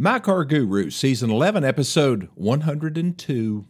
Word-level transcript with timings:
My 0.00 0.18
Car 0.18 0.46
Guru, 0.46 0.88
Season 0.88 1.30
11, 1.30 1.62
Episode 1.62 2.30
102. 2.34 3.66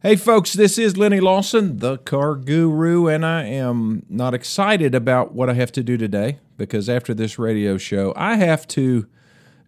Hey, 0.00 0.14
folks, 0.14 0.52
this 0.52 0.78
is 0.78 0.96
Lennie 0.96 1.18
Lawson, 1.18 1.78
the 1.78 1.98
Car 1.98 2.36
Guru, 2.36 3.08
and 3.08 3.26
I 3.26 3.42
am 3.46 4.06
not 4.08 4.32
excited 4.32 4.94
about 4.94 5.34
what 5.34 5.50
I 5.50 5.54
have 5.54 5.72
to 5.72 5.82
do 5.82 5.96
today 5.96 6.38
because 6.56 6.88
after 6.88 7.14
this 7.14 7.36
radio 7.36 7.76
show, 7.76 8.12
I 8.14 8.36
have 8.36 8.68
to 8.68 9.08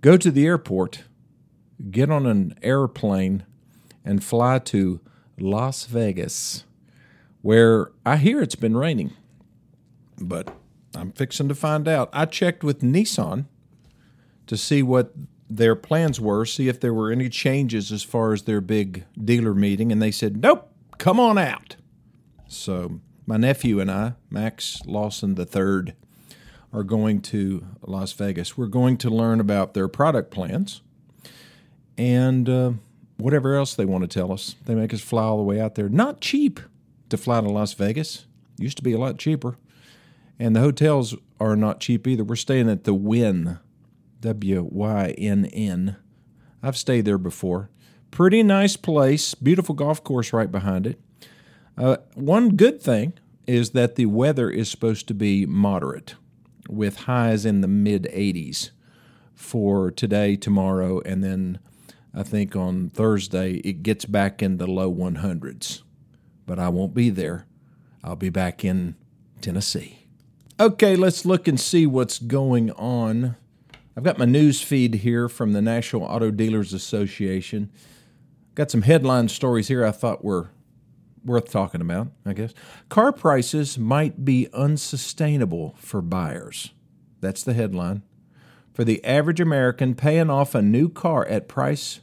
go 0.02 0.16
to 0.16 0.30
the 0.30 0.46
airport, 0.46 1.02
get 1.90 2.08
on 2.08 2.26
an 2.26 2.56
airplane, 2.62 3.44
and 4.04 4.22
fly 4.22 4.60
to 4.60 5.00
Las 5.36 5.86
Vegas, 5.86 6.64
where 7.42 7.90
I 8.04 8.18
hear 8.18 8.40
it's 8.40 8.54
been 8.54 8.76
raining. 8.76 9.14
But 10.16 10.56
I'm 10.94 11.10
fixing 11.10 11.48
to 11.48 11.56
find 11.56 11.88
out. 11.88 12.08
I 12.12 12.26
checked 12.26 12.62
with 12.62 12.82
Nissan 12.82 13.46
to 14.46 14.56
see 14.56 14.82
what 14.82 15.12
their 15.48 15.76
plans 15.76 16.20
were, 16.20 16.44
see 16.44 16.68
if 16.68 16.80
there 16.80 16.94
were 16.94 17.10
any 17.10 17.28
changes 17.28 17.92
as 17.92 18.02
far 18.02 18.32
as 18.32 18.42
their 18.42 18.60
big 18.60 19.04
dealer 19.22 19.54
meeting, 19.54 19.92
and 19.92 20.02
they 20.02 20.10
said, 20.10 20.42
nope, 20.42 20.70
come 20.98 21.20
on 21.20 21.38
out. 21.38 21.76
So 22.48 23.00
my 23.26 23.36
nephew 23.36 23.80
and 23.80 23.90
I, 23.90 24.14
Max 24.30 24.80
Lawson 24.86 25.36
III, 25.38 25.94
are 26.72 26.82
going 26.84 27.20
to 27.22 27.66
Las 27.82 28.12
Vegas. 28.12 28.56
We're 28.56 28.66
going 28.66 28.96
to 28.98 29.10
learn 29.10 29.40
about 29.40 29.74
their 29.74 29.88
product 29.88 30.30
plans 30.30 30.82
and 31.96 32.48
uh, 32.48 32.72
whatever 33.16 33.54
else 33.54 33.74
they 33.74 33.84
want 33.84 34.02
to 34.02 34.08
tell 34.08 34.32
us. 34.32 34.56
They 34.64 34.74
make 34.74 34.92
us 34.92 35.00
fly 35.00 35.22
all 35.22 35.38
the 35.38 35.42
way 35.42 35.60
out 35.60 35.74
there. 35.74 35.88
Not 35.88 36.20
cheap 36.20 36.60
to 37.08 37.16
fly 37.16 37.40
to 37.40 37.48
Las 37.48 37.72
Vegas. 37.72 38.26
Used 38.58 38.76
to 38.76 38.82
be 38.82 38.92
a 38.92 38.98
lot 38.98 39.18
cheaper. 39.18 39.56
And 40.38 40.54
the 40.54 40.60
hotels 40.60 41.14
are 41.40 41.56
not 41.56 41.80
cheap 41.80 42.06
either. 42.06 42.24
We're 42.24 42.36
staying 42.36 42.68
at 42.68 42.84
the 42.84 42.94
Wynn, 42.94 43.58
W 44.26 44.68
Y 44.72 45.14
N 45.18 45.44
N. 45.46 45.96
I've 46.60 46.76
stayed 46.76 47.04
there 47.04 47.16
before. 47.16 47.70
Pretty 48.10 48.42
nice 48.42 48.76
place, 48.76 49.34
beautiful 49.34 49.74
golf 49.74 50.02
course 50.02 50.32
right 50.32 50.50
behind 50.50 50.86
it. 50.86 51.00
Uh, 51.78 51.98
one 52.14 52.56
good 52.56 52.82
thing 52.82 53.12
is 53.46 53.70
that 53.70 53.94
the 53.94 54.06
weather 54.06 54.50
is 54.50 54.68
supposed 54.68 55.06
to 55.06 55.14
be 55.14 55.46
moderate 55.46 56.16
with 56.68 57.00
highs 57.02 57.46
in 57.46 57.60
the 57.60 57.68
mid 57.68 58.08
80s 58.12 58.70
for 59.32 59.92
today, 59.92 60.34
tomorrow, 60.34 61.00
and 61.02 61.22
then 61.22 61.60
I 62.12 62.24
think 62.24 62.56
on 62.56 62.88
Thursday 62.88 63.58
it 63.58 63.84
gets 63.84 64.06
back 64.06 64.42
in 64.42 64.56
the 64.56 64.66
low 64.66 64.92
100s. 64.92 65.82
But 66.46 66.58
I 66.58 66.68
won't 66.68 66.94
be 66.94 67.10
there. 67.10 67.46
I'll 68.02 68.16
be 68.16 68.30
back 68.30 68.64
in 68.64 68.96
Tennessee. 69.40 70.06
Okay, 70.58 70.96
let's 70.96 71.24
look 71.24 71.46
and 71.46 71.60
see 71.60 71.86
what's 71.86 72.18
going 72.18 72.72
on. 72.72 73.36
I've 73.96 74.04
got 74.04 74.18
my 74.18 74.26
news 74.26 74.60
feed 74.60 74.96
here 74.96 75.26
from 75.26 75.52
the 75.52 75.62
National 75.62 76.02
Auto 76.02 76.30
Dealers 76.30 76.74
Association. 76.74 77.70
Got 78.54 78.70
some 78.70 78.82
headline 78.82 79.28
stories 79.28 79.68
here 79.68 79.86
I 79.86 79.90
thought 79.90 80.22
were 80.22 80.50
worth 81.24 81.50
talking 81.50 81.80
about, 81.80 82.08
I 82.26 82.34
guess. 82.34 82.52
Car 82.90 83.10
prices 83.10 83.78
might 83.78 84.22
be 84.22 84.48
unsustainable 84.52 85.76
for 85.78 86.02
buyers. 86.02 86.72
That's 87.22 87.42
the 87.42 87.54
headline. 87.54 88.02
For 88.74 88.84
the 88.84 89.02
average 89.02 89.40
American, 89.40 89.94
paying 89.94 90.28
off 90.28 90.54
a 90.54 90.60
new 90.60 90.90
car 90.90 91.24
at 91.26 91.48
price 91.48 92.00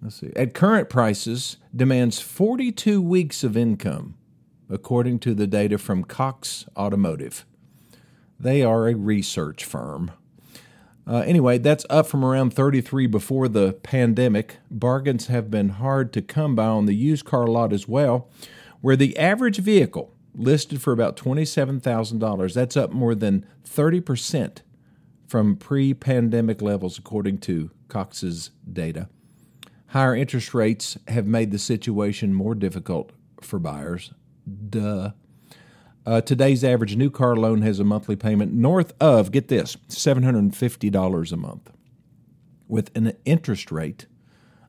let's 0.00 0.20
see, 0.20 0.32
at 0.36 0.54
current 0.54 0.88
prices 0.88 1.56
demands 1.74 2.20
42 2.20 3.02
weeks 3.02 3.42
of 3.42 3.56
income, 3.56 4.14
according 4.70 5.18
to 5.20 5.34
the 5.34 5.48
data 5.48 5.78
from 5.78 6.04
Cox 6.04 6.64
Automotive. 6.76 7.44
They 8.38 8.62
are 8.62 8.86
a 8.86 8.94
research 8.94 9.64
firm. 9.64 10.12
Uh, 11.08 11.20
anyway, 11.20 11.56
that's 11.56 11.86
up 11.88 12.06
from 12.06 12.22
around 12.22 12.52
33 12.52 13.06
before 13.06 13.48
the 13.48 13.72
pandemic. 13.82 14.58
Bargains 14.70 15.28
have 15.28 15.50
been 15.50 15.70
hard 15.70 16.12
to 16.12 16.20
come 16.20 16.54
by 16.54 16.66
on 16.66 16.84
the 16.84 16.94
used 16.94 17.24
car 17.24 17.46
lot 17.46 17.72
as 17.72 17.88
well, 17.88 18.28
where 18.82 18.96
the 18.96 19.18
average 19.18 19.58
vehicle 19.58 20.12
listed 20.34 20.82
for 20.82 20.92
about 20.92 21.16
$27,000. 21.16 22.52
That's 22.52 22.76
up 22.76 22.92
more 22.92 23.14
than 23.14 23.46
30% 23.64 24.58
from 25.26 25.56
pre 25.56 25.94
pandemic 25.94 26.60
levels, 26.60 26.98
according 26.98 27.38
to 27.38 27.70
Cox's 27.88 28.50
data. 28.70 29.08
Higher 29.88 30.14
interest 30.14 30.52
rates 30.52 30.98
have 31.08 31.26
made 31.26 31.50
the 31.50 31.58
situation 31.58 32.34
more 32.34 32.54
difficult 32.54 33.12
for 33.40 33.58
buyers. 33.58 34.12
Duh. 34.68 35.12
Uh, 36.08 36.22
today's 36.22 36.64
average 36.64 36.96
new 36.96 37.10
car 37.10 37.36
loan 37.36 37.60
has 37.60 37.78
a 37.78 37.84
monthly 37.84 38.16
payment 38.16 38.50
north 38.50 38.94
of, 38.98 39.30
get 39.30 39.48
this, 39.48 39.76
$750 39.90 41.32
a 41.32 41.36
month, 41.36 41.70
with 42.66 42.90
an 42.96 43.12
interest 43.26 43.70
rate 43.70 44.06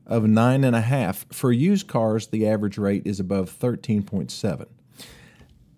of 0.04 0.24
9.5. 0.24 1.32
For 1.32 1.50
used 1.50 1.88
cars, 1.88 2.26
the 2.26 2.46
average 2.46 2.76
rate 2.76 3.06
is 3.06 3.18
above 3.18 3.58
13.7. 3.58 4.66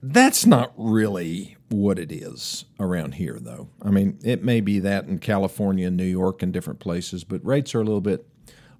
That's 0.02 0.44
not 0.44 0.72
really 0.76 1.56
what 1.68 1.96
it 1.96 2.10
is 2.10 2.64
around 2.80 3.14
here, 3.14 3.38
though. 3.40 3.68
I 3.80 3.90
mean, 3.90 4.18
it 4.24 4.42
may 4.42 4.60
be 4.60 4.80
that 4.80 5.04
in 5.06 5.20
California 5.20 5.92
New 5.92 6.02
York 6.02 6.42
and 6.42 6.52
different 6.52 6.80
places, 6.80 7.22
but 7.22 7.46
rates 7.46 7.72
are 7.76 7.80
a 7.80 7.84
little 7.84 8.00
bit 8.00 8.26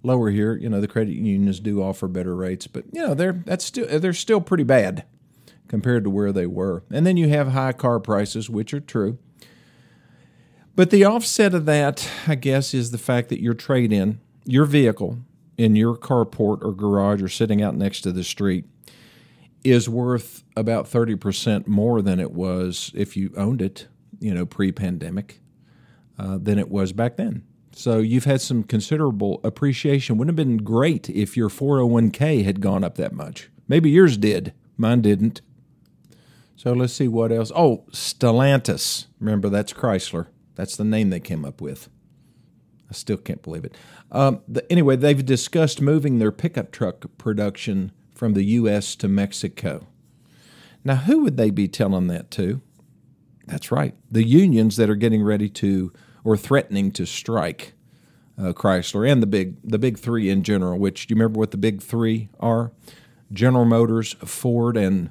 lower 0.03 0.31
here. 0.31 0.57
You 0.57 0.69
know, 0.69 0.81
the 0.81 0.89
credit 0.89 1.15
unions 1.15 1.61
do 1.61 1.81
offer 1.81 2.09
better 2.09 2.35
rates, 2.35 2.67
but 2.67 2.87
you 2.91 3.07
know, 3.07 3.15
they're 3.15 3.41
that's 3.47 3.65
still 3.65 4.01
they're 4.01 4.13
still 4.13 4.41
pretty 4.41 4.65
bad 4.65 5.05
compared 5.73 6.05
to 6.05 6.11
where 6.11 6.33
they 6.33 6.45
were. 6.45 6.85
And 6.91 7.07
then 7.07 7.17
you 7.17 7.31
have 7.31 7.49
high 7.49 7.73
car 7.73 7.99
prices, 7.99 8.51
which 8.51 8.75
are 8.75 8.81
true. 8.81 9.17
But 10.77 10.91
the 10.91 11.07
offset 11.07 11.55
of 11.55 11.65
that, 11.65 12.07
I 12.27 12.35
guess, 12.35 12.75
is 12.75 12.91
the 12.91 12.99
fact 12.99 13.31
that 13.31 13.41
your 13.41 13.55
trade 13.55 13.91
in, 13.91 14.21
your 14.45 14.67
vehicle 14.67 15.21
in 15.57 15.75
your 15.75 15.97
carport 15.97 16.63
or 16.63 16.75
garage 16.75 17.23
or 17.23 17.29
sitting 17.29 17.63
out 17.63 17.75
next 17.75 18.03
to 18.03 18.13
the 18.13 18.23
street 18.23 18.67
is 19.65 19.89
worth 19.89 20.45
about 20.55 20.85
30% 20.85 21.67
more 21.67 22.03
than 22.03 22.21
it 22.21 22.33
was 22.33 22.91
if 22.95 23.17
you 23.17 23.33
owned 23.39 23.63
it, 23.63 23.89
you 24.21 24.35
know, 24.35 24.45
pre 24.45 24.73
pandemic, 24.73 25.41
uh, 26.19 26.37
than 26.37 26.59
it 26.59 26.69
was 26.69 26.93
back 26.93 27.17
then. 27.17 27.45
So 27.75 28.01
you've 28.01 28.27
had 28.27 28.43
some 28.43 28.63
considerable 28.63 29.41
appreciation. 29.43 30.19
Wouldn't 30.19 30.39
have 30.39 30.47
been 30.47 30.59
great 30.59 31.09
if 31.09 31.35
your 31.35 31.49
401k 31.49 32.45
had 32.45 32.61
gone 32.61 32.85
up 32.85 32.97
that 32.97 33.15
much. 33.15 33.49
Maybe 33.67 33.89
yours 33.89 34.19
did, 34.19 34.53
mine 34.77 35.01
didn't. 35.01 35.41
So 36.63 36.73
let's 36.75 36.93
see 36.93 37.09
what 37.09 37.33
else. 37.33 37.51
Oh, 37.57 37.83
Stellantis. 37.91 39.07
Remember, 39.19 39.49
that's 39.49 39.73
Chrysler. 39.73 40.29
That's 40.55 40.77
the 40.77 40.85
name 40.85 41.11
they 41.11 41.19
came 41.19 41.45
up 41.45 41.61
with. 41.61 41.89
I 42.89 42.93
still 42.93 43.17
can't 43.17 43.43
believe 43.43 43.65
it. 43.65 43.77
Um, 44.13 44.43
the, 44.47 44.71
anyway, 44.71 44.95
they've 44.95 45.27
discussed 45.27 45.81
moving 45.81 46.21
their 46.21 46.31
pickup 46.31 46.71
truck 46.71 47.05
production 47.19 47.91
from 48.15 48.35
the 48.35 48.45
U.S. 48.45 48.95
to 48.95 49.09
Mexico. 49.09 49.89
Now, 50.85 50.95
who 50.95 51.25
would 51.25 51.37
they 51.37 51.51
be 51.51 51.67
telling 51.67 52.07
that 52.07 52.31
to? 52.33 52.63
That's 53.49 53.73
right, 53.73 53.97
the 54.09 54.23
unions 54.23 54.77
that 54.77 54.89
are 54.89 54.95
getting 54.95 55.25
ready 55.25 55.49
to 55.49 55.93
or 56.23 56.37
threatening 56.37 56.93
to 56.93 57.07
strike 57.07 57.73
uh, 58.39 58.53
Chrysler 58.53 59.11
and 59.11 59.21
the 59.21 59.27
big 59.27 59.57
the 59.65 59.81
big 59.81 59.99
three 59.99 60.31
in 60.31 60.45
general. 60.45 60.79
Which 60.79 61.09
do 61.09 61.13
you 61.13 61.17
remember 61.17 61.41
what 61.41 61.51
the 61.51 61.57
big 61.57 61.83
three 61.83 62.29
are? 62.39 62.71
General 63.33 63.65
Motors, 63.65 64.13
Ford, 64.25 64.77
and 64.77 65.11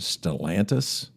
Stellantis. 0.00 1.10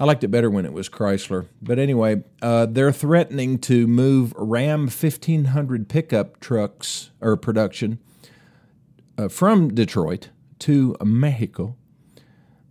I 0.00 0.04
liked 0.04 0.22
it 0.22 0.28
better 0.28 0.50
when 0.50 0.64
it 0.64 0.72
was 0.72 0.88
Chrysler. 0.88 1.46
But 1.60 1.78
anyway, 1.78 2.22
uh, 2.40 2.66
they're 2.66 2.92
threatening 2.92 3.58
to 3.60 3.86
move 3.86 4.32
Ram 4.36 4.82
1500 4.82 5.88
pickup 5.88 6.38
trucks 6.38 7.10
or 7.20 7.36
production 7.36 7.98
uh, 9.16 9.28
from 9.28 9.74
Detroit 9.74 10.30
to 10.60 10.96
Mexico. 11.02 11.76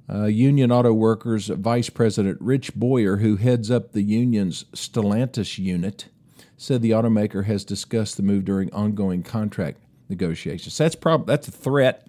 Uh, 0.09 0.25
union 0.25 0.71
Auto 0.71 0.93
Workers 0.93 1.47
Vice 1.47 1.89
President 1.89 2.37
Rich 2.39 2.75
Boyer, 2.75 3.17
who 3.17 3.35
heads 3.35 3.69
up 3.69 3.91
the 3.91 4.03
union's 4.03 4.63
Stellantis 4.73 5.57
unit, 5.57 6.07
said 6.55 6.81
the 6.81 6.91
automaker 6.91 7.43
has 7.43 7.65
discussed 7.65 8.15
the 8.15 8.23
move 8.23 8.45
during 8.45 8.73
ongoing 8.73 9.21
contract 9.21 9.79
negotiations. 10.07 10.77
That's 10.77 10.95
prob- 10.95 11.27
that's 11.27 11.49
a 11.49 11.51
threat. 11.51 12.07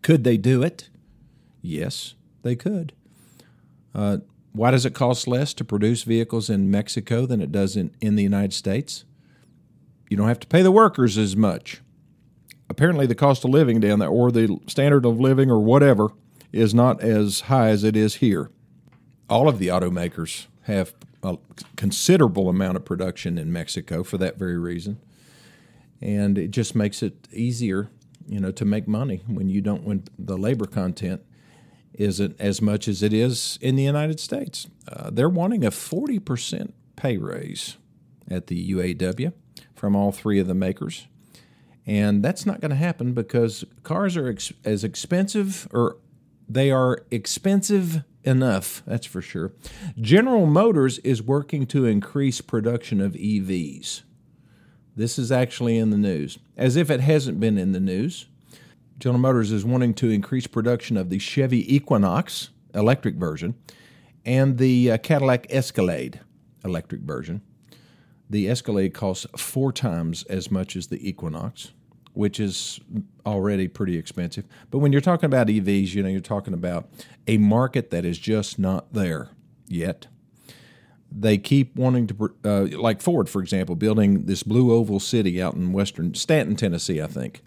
Could 0.00 0.24
they 0.24 0.38
do 0.38 0.62
it? 0.62 0.88
Yes, 1.62 2.14
they 2.42 2.56
could. 2.56 2.92
Uh, 3.94 4.18
why 4.52 4.70
does 4.70 4.84
it 4.84 4.94
cost 4.94 5.26
less 5.26 5.54
to 5.54 5.64
produce 5.64 6.02
vehicles 6.02 6.50
in 6.50 6.70
Mexico 6.70 7.24
than 7.24 7.40
it 7.40 7.52
does 7.52 7.76
in, 7.76 7.94
in 8.00 8.16
the 8.16 8.22
United 8.22 8.52
States? 8.52 9.04
You 10.10 10.16
don't 10.16 10.28
have 10.28 10.40
to 10.40 10.46
pay 10.46 10.62
the 10.62 10.72
workers 10.72 11.16
as 11.16 11.36
much. 11.36 11.80
Apparently, 12.68 13.06
the 13.06 13.14
cost 13.14 13.44
of 13.44 13.50
living 13.50 13.80
down 13.80 13.98
there, 13.98 14.08
or 14.08 14.30
the 14.30 14.58
standard 14.66 15.06
of 15.06 15.18
living, 15.18 15.50
or 15.50 15.60
whatever, 15.60 16.08
is 16.52 16.74
not 16.74 17.02
as 17.02 17.42
high 17.42 17.68
as 17.68 17.84
it 17.84 17.96
is 17.96 18.16
here. 18.16 18.50
All 19.30 19.48
of 19.48 19.58
the 19.58 19.68
automakers 19.68 20.46
have 20.62 20.92
a 21.22 21.38
considerable 21.76 22.48
amount 22.48 22.76
of 22.76 22.84
production 22.84 23.38
in 23.38 23.52
Mexico 23.52 24.02
for 24.02 24.18
that 24.18 24.38
very 24.38 24.58
reason. 24.58 25.00
And 26.00 26.36
it 26.36 26.50
just 26.50 26.74
makes 26.74 27.02
it 27.02 27.28
easier, 27.32 27.88
you 28.26 28.40
know, 28.40 28.50
to 28.50 28.64
make 28.64 28.88
money 28.88 29.22
when 29.26 29.48
you 29.48 29.60
don't 29.60 29.84
when 29.84 30.04
the 30.18 30.36
labor 30.36 30.66
content 30.66 31.22
isn't 31.94 32.40
as 32.40 32.62
much 32.62 32.88
as 32.88 33.02
it 33.02 33.12
is 33.12 33.58
in 33.60 33.76
the 33.76 33.82
United 33.82 34.18
States. 34.20 34.66
Uh, 34.88 35.10
they're 35.10 35.28
wanting 35.28 35.64
a 35.64 35.70
40% 35.70 36.72
pay 36.96 37.16
raise. 37.16 37.76
at 38.30 38.46
the 38.46 38.72
UAW 38.72 39.32
from 39.74 39.96
all 39.96 40.12
three 40.12 40.38
of 40.38 40.46
the 40.46 40.54
makers. 40.54 41.06
And 41.86 42.22
that's 42.22 42.46
not 42.46 42.60
going 42.60 42.70
to 42.70 42.76
happen 42.76 43.12
because 43.12 43.64
cars 43.82 44.16
are 44.16 44.28
ex- 44.28 44.52
as 44.64 44.84
expensive, 44.84 45.66
or 45.72 45.98
they 46.48 46.70
are 46.70 47.04
expensive 47.10 48.04
enough, 48.22 48.82
that's 48.86 49.06
for 49.06 49.20
sure. 49.20 49.52
General 50.00 50.46
Motors 50.46 50.98
is 51.00 51.22
working 51.22 51.66
to 51.66 51.84
increase 51.84 52.40
production 52.40 53.00
of 53.00 53.14
EVs. 53.14 54.02
This 54.94 55.18
is 55.18 55.32
actually 55.32 55.78
in 55.78 55.90
the 55.90 55.98
news, 55.98 56.38
as 56.56 56.76
if 56.76 56.90
it 56.90 57.00
hasn't 57.00 57.40
been 57.40 57.58
in 57.58 57.72
the 57.72 57.80
news. 57.80 58.26
General 58.98 59.20
Motors 59.20 59.52
is 59.52 59.64
wanting 59.64 59.94
to 59.94 60.10
increase 60.10 60.46
production 60.46 60.96
of 60.96 61.10
the 61.10 61.18
Chevy 61.18 61.74
Equinox 61.74 62.50
electric 62.74 63.16
version 63.16 63.54
and 64.24 64.58
the 64.58 64.92
uh, 64.92 64.98
Cadillac 64.98 65.46
Escalade 65.50 66.20
electric 66.64 67.02
version. 67.02 67.42
The 68.30 68.48
Escalade 68.48 68.94
costs 68.94 69.26
four 69.36 69.72
times 69.72 70.22
as 70.24 70.50
much 70.50 70.76
as 70.76 70.86
the 70.86 71.06
Equinox, 71.06 71.72
which 72.14 72.40
is 72.40 72.80
already 73.26 73.68
pretty 73.68 73.98
expensive. 73.98 74.44
But 74.70 74.78
when 74.78 74.92
you're 74.92 75.00
talking 75.00 75.26
about 75.26 75.48
EVs, 75.48 75.94
you 75.94 76.02
know, 76.02 76.08
you're 76.08 76.20
talking 76.20 76.54
about 76.54 76.88
a 77.26 77.38
market 77.38 77.90
that 77.90 78.04
is 78.04 78.18
just 78.18 78.58
not 78.58 78.92
there 78.94 79.30
yet. 79.68 80.06
They 81.14 81.36
keep 81.36 81.76
wanting 81.76 82.06
to, 82.06 82.34
uh, 82.42 82.78
like 82.78 83.02
Ford, 83.02 83.28
for 83.28 83.42
example, 83.42 83.76
building 83.76 84.24
this 84.24 84.44
BlueOval 84.44 85.02
City 85.02 85.42
out 85.42 85.54
in 85.54 85.72
western 85.72 86.14
Stanton, 86.14 86.56
Tennessee, 86.56 87.02
I 87.02 87.06
think. 87.06 87.42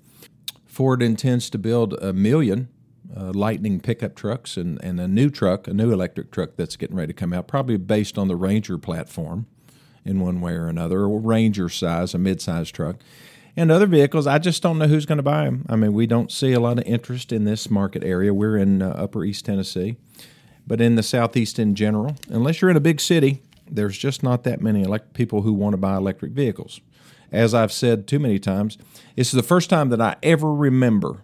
Ford 0.75 1.01
intends 1.01 1.49
to 1.51 1.57
build 1.57 1.93
a 1.93 2.11
million 2.11 2.67
uh, 3.15 3.31
Lightning 3.31 3.79
pickup 3.79 4.13
trucks 4.13 4.57
and, 4.57 4.77
and 4.83 4.99
a 4.99 5.07
new 5.07 5.29
truck, 5.29 5.69
a 5.69 5.73
new 5.73 5.93
electric 5.93 6.31
truck 6.31 6.57
that's 6.57 6.75
getting 6.75 6.97
ready 6.97 7.13
to 7.13 7.17
come 7.17 7.31
out, 7.31 7.47
probably 7.47 7.77
based 7.77 8.17
on 8.17 8.27
the 8.27 8.35
Ranger 8.35 8.77
platform 8.77 9.47
in 10.03 10.19
one 10.19 10.41
way 10.41 10.51
or 10.51 10.67
another, 10.67 11.03
or 11.03 11.21
Ranger 11.21 11.69
size, 11.69 12.13
a 12.13 12.17
mid-sized 12.17 12.75
truck. 12.75 12.97
And 13.55 13.71
other 13.71 13.85
vehicles, 13.85 14.27
I 14.27 14.37
just 14.37 14.61
don't 14.61 14.77
know 14.77 14.87
who's 14.87 15.05
going 15.05 15.15
to 15.17 15.23
buy 15.23 15.45
them. 15.45 15.65
I 15.69 15.77
mean, 15.77 15.93
we 15.93 16.07
don't 16.07 16.29
see 16.29 16.51
a 16.51 16.59
lot 16.59 16.77
of 16.77 16.83
interest 16.83 17.31
in 17.31 17.45
this 17.45 17.69
market 17.69 18.03
area. 18.03 18.33
We're 18.33 18.57
in 18.57 18.81
uh, 18.81 18.89
Upper 18.89 19.23
East 19.23 19.45
Tennessee, 19.45 19.95
but 20.67 20.81
in 20.81 20.95
the 20.95 21.03
Southeast 21.03 21.57
in 21.57 21.75
general, 21.75 22.17
unless 22.27 22.61
you're 22.61 22.69
in 22.69 22.75
a 22.75 22.81
big 22.81 22.99
city, 22.99 23.41
there's 23.65 23.97
just 23.97 24.23
not 24.23 24.43
that 24.43 24.59
many 24.59 24.81
elect- 24.81 25.13
people 25.13 25.43
who 25.43 25.53
want 25.53 25.71
to 25.71 25.77
buy 25.77 25.95
electric 25.95 26.33
vehicles. 26.33 26.81
As 27.31 27.53
I've 27.53 27.71
said 27.71 28.07
too 28.07 28.19
many 28.19 28.39
times, 28.39 28.77
is 29.15 29.31
the 29.31 29.43
first 29.43 29.69
time 29.69 29.89
that 29.89 30.01
I 30.01 30.15
ever 30.23 30.53
remember 30.53 31.23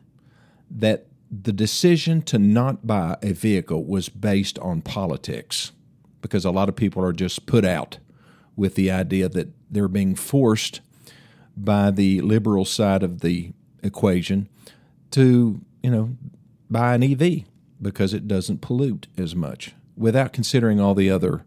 that 0.69 1.07
the 1.31 1.53
decision 1.53 2.21
to 2.23 2.37
not 2.37 2.85
buy 2.85 3.17
a 3.21 3.31
vehicle 3.31 3.85
was 3.85 4.09
based 4.09 4.59
on 4.59 4.81
politics 4.81 5.71
because 6.21 6.45
a 6.45 6.51
lot 6.51 6.69
of 6.69 6.75
people 6.75 7.03
are 7.03 7.13
just 7.13 7.45
put 7.45 7.65
out 7.65 7.97
with 8.55 8.75
the 8.75 8.91
idea 8.91 9.29
that 9.29 9.49
they're 9.69 9.87
being 9.87 10.13
forced 10.13 10.81
by 11.55 11.89
the 11.91 12.21
liberal 12.21 12.65
side 12.65 13.03
of 13.03 13.21
the 13.21 13.53
equation 13.81 14.49
to, 15.11 15.61
you 15.81 15.89
know, 15.89 16.15
buy 16.69 16.95
an 16.95 17.03
EV 17.03 17.43
because 17.81 18.13
it 18.13 18.27
doesn't 18.27 18.61
pollute 18.61 19.07
as 19.17 19.35
much 19.35 19.73
without 19.95 20.33
considering 20.33 20.79
all 20.79 20.93
the 20.93 21.09
other 21.09 21.43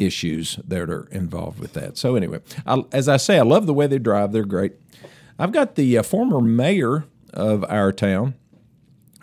issues 0.00 0.58
that 0.66 0.90
are 0.90 1.06
involved 1.10 1.60
with 1.60 1.74
that. 1.74 1.96
So, 1.96 2.16
anyway, 2.16 2.40
I, 2.66 2.82
as 2.92 3.08
I 3.08 3.16
say, 3.16 3.38
I 3.38 3.42
love 3.42 3.66
the 3.66 3.74
way 3.74 3.86
they 3.86 3.98
drive, 3.98 4.32
they're 4.32 4.44
great. 4.44 4.72
I've 5.38 5.52
got 5.52 5.74
the 5.74 5.98
uh, 5.98 6.02
former 6.02 6.40
mayor 6.40 7.04
of 7.32 7.64
our 7.68 7.92
town 7.92 8.34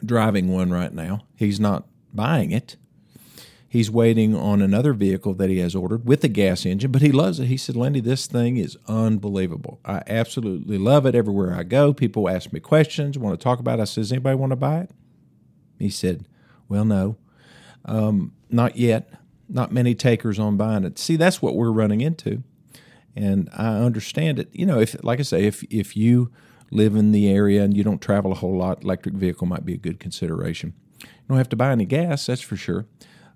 driving 0.03 0.47
one 0.47 0.71
right 0.71 0.93
now. 0.93 1.23
He's 1.35 1.59
not 1.59 1.85
buying 2.13 2.51
it. 2.51 2.77
He's 3.69 3.91
waiting 3.91 4.33
on 4.33 4.61
another 4.61 4.93
vehicle 4.93 5.33
that 5.35 5.49
he 5.49 5.59
has 5.59 5.75
ordered 5.75 6.05
with 6.05 6.23
a 6.23 6.29
gas 6.29 6.65
engine, 6.65 6.91
but 6.91 7.01
he 7.01 7.11
loves 7.11 7.39
it. 7.39 7.45
He 7.47 7.57
said, 7.57 7.75
Lindy, 7.75 7.99
this 7.99 8.25
thing 8.25 8.55
is 8.57 8.77
unbelievable. 8.87 9.81
I 9.83 10.03
absolutely 10.07 10.77
love 10.77 11.05
it 11.05 11.15
everywhere 11.15 11.53
I 11.53 11.63
go. 11.63 11.93
People 11.93 12.29
ask 12.29 12.53
me 12.53 12.61
questions, 12.61 13.17
want 13.17 13.37
to 13.37 13.43
talk 13.43 13.59
about 13.59 13.79
it. 13.79 13.81
I 13.81 13.85
said, 13.85 14.01
Does 14.01 14.11
anybody 14.11 14.35
want 14.37 14.51
to 14.51 14.55
buy 14.55 14.79
it? 14.79 14.91
He 15.77 15.89
said, 15.89 16.25
Well, 16.69 16.85
no, 16.85 17.17
um, 17.83 18.33
not 18.49 18.77
yet. 18.77 19.11
Not 19.49 19.71
many 19.71 19.95
takers 19.95 20.39
on 20.39 20.57
buying 20.57 20.83
it. 20.83 20.99
See, 20.99 21.15
that's 21.15 21.41
what 21.41 21.55
we're 21.55 21.71
running 21.71 22.01
into. 22.01 22.43
And 23.15 23.49
I 23.53 23.77
understand 23.77 24.39
it. 24.39 24.49
You 24.51 24.65
know, 24.65 24.79
if 24.79 25.01
like 25.03 25.19
I 25.19 25.23
say, 25.23 25.45
if 25.45 25.63
if 25.69 25.97
you 25.97 26.31
live 26.69 26.95
in 26.95 27.11
the 27.11 27.29
area 27.29 27.63
and 27.63 27.75
you 27.75 27.83
don't 27.83 28.01
travel 28.01 28.31
a 28.31 28.35
whole 28.35 28.57
lot, 28.57 28.83
electric 28.83 29.15
vehicle 29.15 29.47
might 29.47 29.65
be 29.65 29.73
a 29.73 29.77
good 29.77 29.99
consideration. 29.99 30.73
You 31.01 31.07
don't 31.29 31.37
have 31.37 31.49
to 31.49 31.55
buy 31.55 31.71
any 31.71 31.85
gas, 31.85 32.25
that's 32.25 32.41
for 32.41 32.55
sure. 32.55 32.85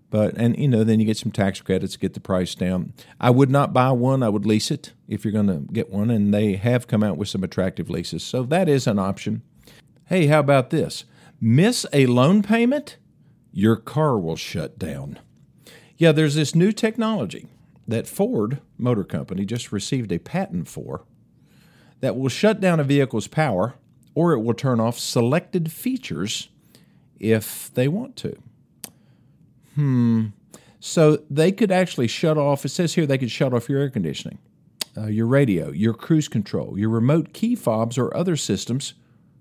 But 0.09 0.35
and 0.37 0.57
you 0.57 0.67
know, 0.67 0.83
then 0.83 0.99
you 0.99 1.05
get 1.05 1.17
some 1.17 1.31
tax 1.31 1.61
credits, 1.61 1.95
get 1.95 2.13
the 2.13 2.19
price 2.19 2.53
down. 2.53 2.93
I 3.19 3.29
would 3.29 3.49
not 3.49 3.73
buy 3.73 3.91
one, 3.91 4.21
I 4.21 4.29
would 4.29 4.45
lease 4.45 4.69
it 4.69 4.93
if 5.07 5.23
you're 5.23 5.31
going 5.31 5.47
to 5.47 5.71
get 5.71 5.89
one 5.89 6.09
and 6.09 6.33
they 6.33 6.57
have 6.57 6.87
come 6.87 7.01
out 7.01 7.17
with 7.17 7.29
some 7.29 7.43
attractive 7.43 7.89
leases. 7.89 8.21
So 8.23 8.43
that 8.43 8.67
is 8.67 8.85
an 8.87 8.99
option. 8.99 9.41
Hey, 10.05 10.27
how 10.27 10.39
about 10.39 10.69
this? 10.69 11.05
Miss 11.39 11.85
a 11.93 12.05
loan 12.05 12.43
payment, 12.43 12.97
your 13.53 13.77
car 13.77 14.19
will 14.19 14.35
shut 14.35 14.77
down. 14.77 15.17
Yeah, 16.01 16.11
there's 16.11 16.33
this 16.33 16.55
new 16.55 16.71
technology 16.71 17.45
that 17.87 18.07
Ford 18.07 18.59
Motor 18.79 19.03
Company 19.03 19.45
just 19.45 19.71
received 19.71 20.11
a 20.11 20.17
patent 20.17 20.67
for 20.67 21.03
that 21.99 22.17
will 22.17 22.27
shut 22.27 22.59
down 22.59 22.79
a 22.79 22.83
vehicle's 22.83 23.27
power 23.27 23.75
or 24.15 24.33
it 24.33 24.39
will 24.39 24.55
turn 24.55 24.79
off 24.79 24.97
selected 24.97 25.71
features 25.71 26.49
if 27.19 27.71
they 27.75 27.87
want 27.87 28.15
to. 28.15 28.35
Hmm. 29.75 30.25
So 30.79 31.19
they 31.29 31.51
could 31.51 31.71
actually 31.71 32.07
shut 32.07 32.35
off, 32.35 32.65
it 32.65 32.69
says 32.69 32.95
here 32.95 33.05
they 33.05 33.19
could 33.19 33.29
shut 33.29 33.53
off 33.53 33.69
your 33.69 33.81
air 33.81 33.91
conditioning, 33.91 34.39
uh, 34.97 35.05
your 35.05 35.27
radio, 35.27 35.69
your 35.69 35.93
cruise 35.93 36.27
control, 36.27 36.79
your 36.79 36.89
remote 36.89 37.31
key 37.31 37.53
fobs, 37.53 37.99
or 37.99 38.17
other 38.17 38.35
systems 38.35 38.95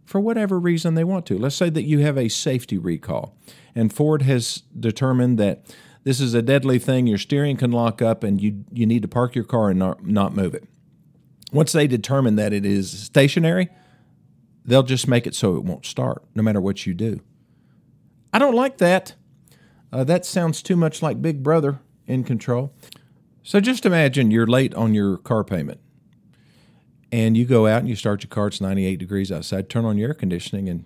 for 0.04 0.20
whatever 0.20 0.60
reason 0.60 0.92
they 0.92 1.04
want 1.04 1.24
to. 1.24 1.38
Let's 1.38 1.56
say 1.56 1.70
that 1.70 1.84
you 1.84 2.00
have 2.00 2.18
a 2.18 2.28
safety 2.28 2.76
recall 2.76 3.34
and 3.74 3.92
Ford 3.92 4.22
has 4.22 4.62
determined 4.78 5.38
that 5.38 5.64
this 6.04 6.20
is 6.20 6.34
a 6.34 6.42
deadly 6.42 6.78
thing, 6.78 7.06
your 7.06 7.18
steering 7.18 7.56
can 7.56 7.72
lock 7.72 8.00
up 8.00 8.24
and 8.24 8.40
you, 8.40 8.64
you 8.72 8.86
need 8.86 9.02
to 9.02 9.08
park 9.08 9.34
your 9.34 9.44
car 9.44 9.70
and 9.70 9.78
not, 9.78 10.04
not 10.04 10.34
move 10.34 10.54
it. 10.54 10.64
Once 11.52 11.72
they 11.72 11.86
determine 11.86 12.36
that 12.36 12.52
it 12.52 12.64
is 12.64 12.90
stationary, 12.90 13.68
they'll 14.64 14.82
just 14.82 15.08
make 15.08 15.26
it 15.26 15.34
so 15.34 15.56
it 15.56 15.64
won't 15.64 15.84
start, 15.84 16.24
no 16.34 16.42
matter 16.42 16.60
what 16.60 16.86
you 16.86 16.94
do. 16.94 17.20
I 18.32 18.38
don't 18.38 18.54
like 18.54 18.78
that. 18.78 19.14
Uh, 19.92 20.04
that 20.04 20.24
sounds 20.24 20.62
too 20.62 20.76
much 20.76 21.02
like 21.02 21.20
Big 21.20 21.42
Brother 21.42 21.80
in 22.06 22.24
control. 22.24 22.72
So 23.42 23.60
just 23.60 23.84
imagine 23.84 24.30
you're 24.30 24.46
late 24.46 24.74
on 24.74 24.94
your 24.94 25.16
car 25.16 25.42
payment 25.42 25.80
and 27.12 27.36
you 27.36 27.44
go 27.44 27.66
out 27.66 27.80
and 27.80 27.88
you 27.88 27.96
start 27.96 28.22
your 28.22 28.28
car, 28.28 28.46
it's 28.48 28.60
98 28.60 28.96
degrees 28.96 29.32
outside, 29.32 29.68
turn 29.68 29.84
on 29.84 29.98
your 29.98 30.10
air 30.10 30.14
conditioning 30.14 30.68
and 30.68 30.84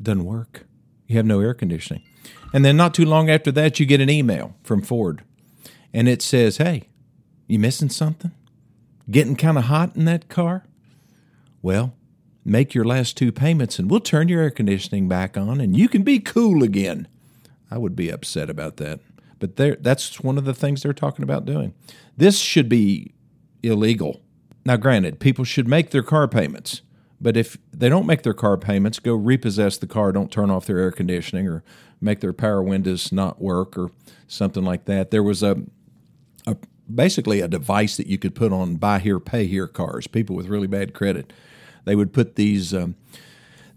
doesn't 0.00 0.24
work. 0.24 0.66
You 1.06 1.16
have 1.16 1.26
no 1.26 1.40
air 1.40 1.54
conditioning. 1.54 2.02
And 2.52 2.64
then 2.64 2.76
not 2.76 2.94
too 2.94 3.04
long 3.04 3.30
after 3.30 3.52
that, 3.52 3.78
you 3.78 3.86
get 3.86 4.00
an 4.00 4.10
email 4.10 4.56
from 4.62 4.82
Ford 4.82 5.22
and 5.92 6.08
it 6.08 6.22
says, 6.22 6.56
Hey, 6.56 6.88
you 7.46 7.58
missing 7.58 7.88
something? 7.88 8.32
Getting 9.10 9.36
kind 9.36 9.58
of 9.58 9.64
hot 9.64 9.96
in 9.96 10.04
that 10.04 10.28
car? 10.28 10.64
Well, 11.62 11.94
make 12.44 12.74
your 12.74 12.84
last 12.84 13.16
two 13.16 13.32
payments 13.32 13.78
and 13.78 13.90
we'll 13.90 14.00
turn 14.00 14.28
your 14.28 14.42
air 14.42 14.50
conditioning 14.50 15.08
back 15.08 15.36
on 15.36 15.60
and 15.60 15.76
you 15.76 15.88
can 15.88 16.02
be 16.02 16.18
cool 16.18 16.62
again. 16.62 17.08
I 17.70 17.78
would 17.78 17.94
be 17.94 18.10
upset 18.10 18.50
about 18.50 18.76
that. 18.78 19.00
But 19.38 19.56
that's 19.56 20.20
one 20.20 20.36
of 20.36 20.44
the 20.44 20.54
things 20.54 20.82
they're 20.82 20.92
talking 20.92 21.22
about 21.22 21.46
doing. 21.46 21.72
This 22.16 22.38
should 22.38 22.68
be 22.68 23.14
illegal. 23.62 24.20
Now, 24.66 24.76
granted, 24.76 25.18
people 25.18 25.44
should 25.44 25.66
make 25.66 25.90
their 25.90 26.02
car 26.02 26.28
payments, 26.28 26.82
but 27.20 27.36
if 27.36 27.56
they 27.72 27.88
don't 27.88 28.06
make 28.06 28.22
their 28.22 28.34
car 28.34 28.58
payments, 28.58 28.98
go 28.98 29.14
repossess 29.14 29.78
the 29.78 29.86
car, 29.86 30.12
don't 30.12 30.30
turn 30.30 30.50
off 30.50 30.66
their 30.66 30.78
air 30.78 30.92
conditioning 30.92 31.48
or 31.48 31.64
make 32.00 32.20
their 32.20 32.32
power 32.32 32.62
windows 32.62 33.12
not 33.12 33.40
work 33.40 33.76
or 33.76 33.90
something 34.26 34.64
like 34.64 34.86
that. 34.86 35.10
There 35.10 35.22
was 35.22 35.42
a, 35.42 35.62
a 36.46 36.56
basically 36.92 37.40
a 37.40 37.48
device 37.48 37.96
that 37.96 38.06
you 38.06 38.18
could 38.18 38.34
put 38.34 38.52
on 38.52 38.76
buy 38.76 38.98
here, 38.98 39.20
pay 39.20 39.46
here 39.46 39.66
cars. 39.66 40.06
People 40.06 40.36
with 40.36 40.48
really 40.48 40.66
bad 40.66 40.94
credit, 40.94 41.32
they 41.84 41.94
would 41.94 42.12
put 42.12 42.36
these 42.36 42.74
um, 42.74 42.96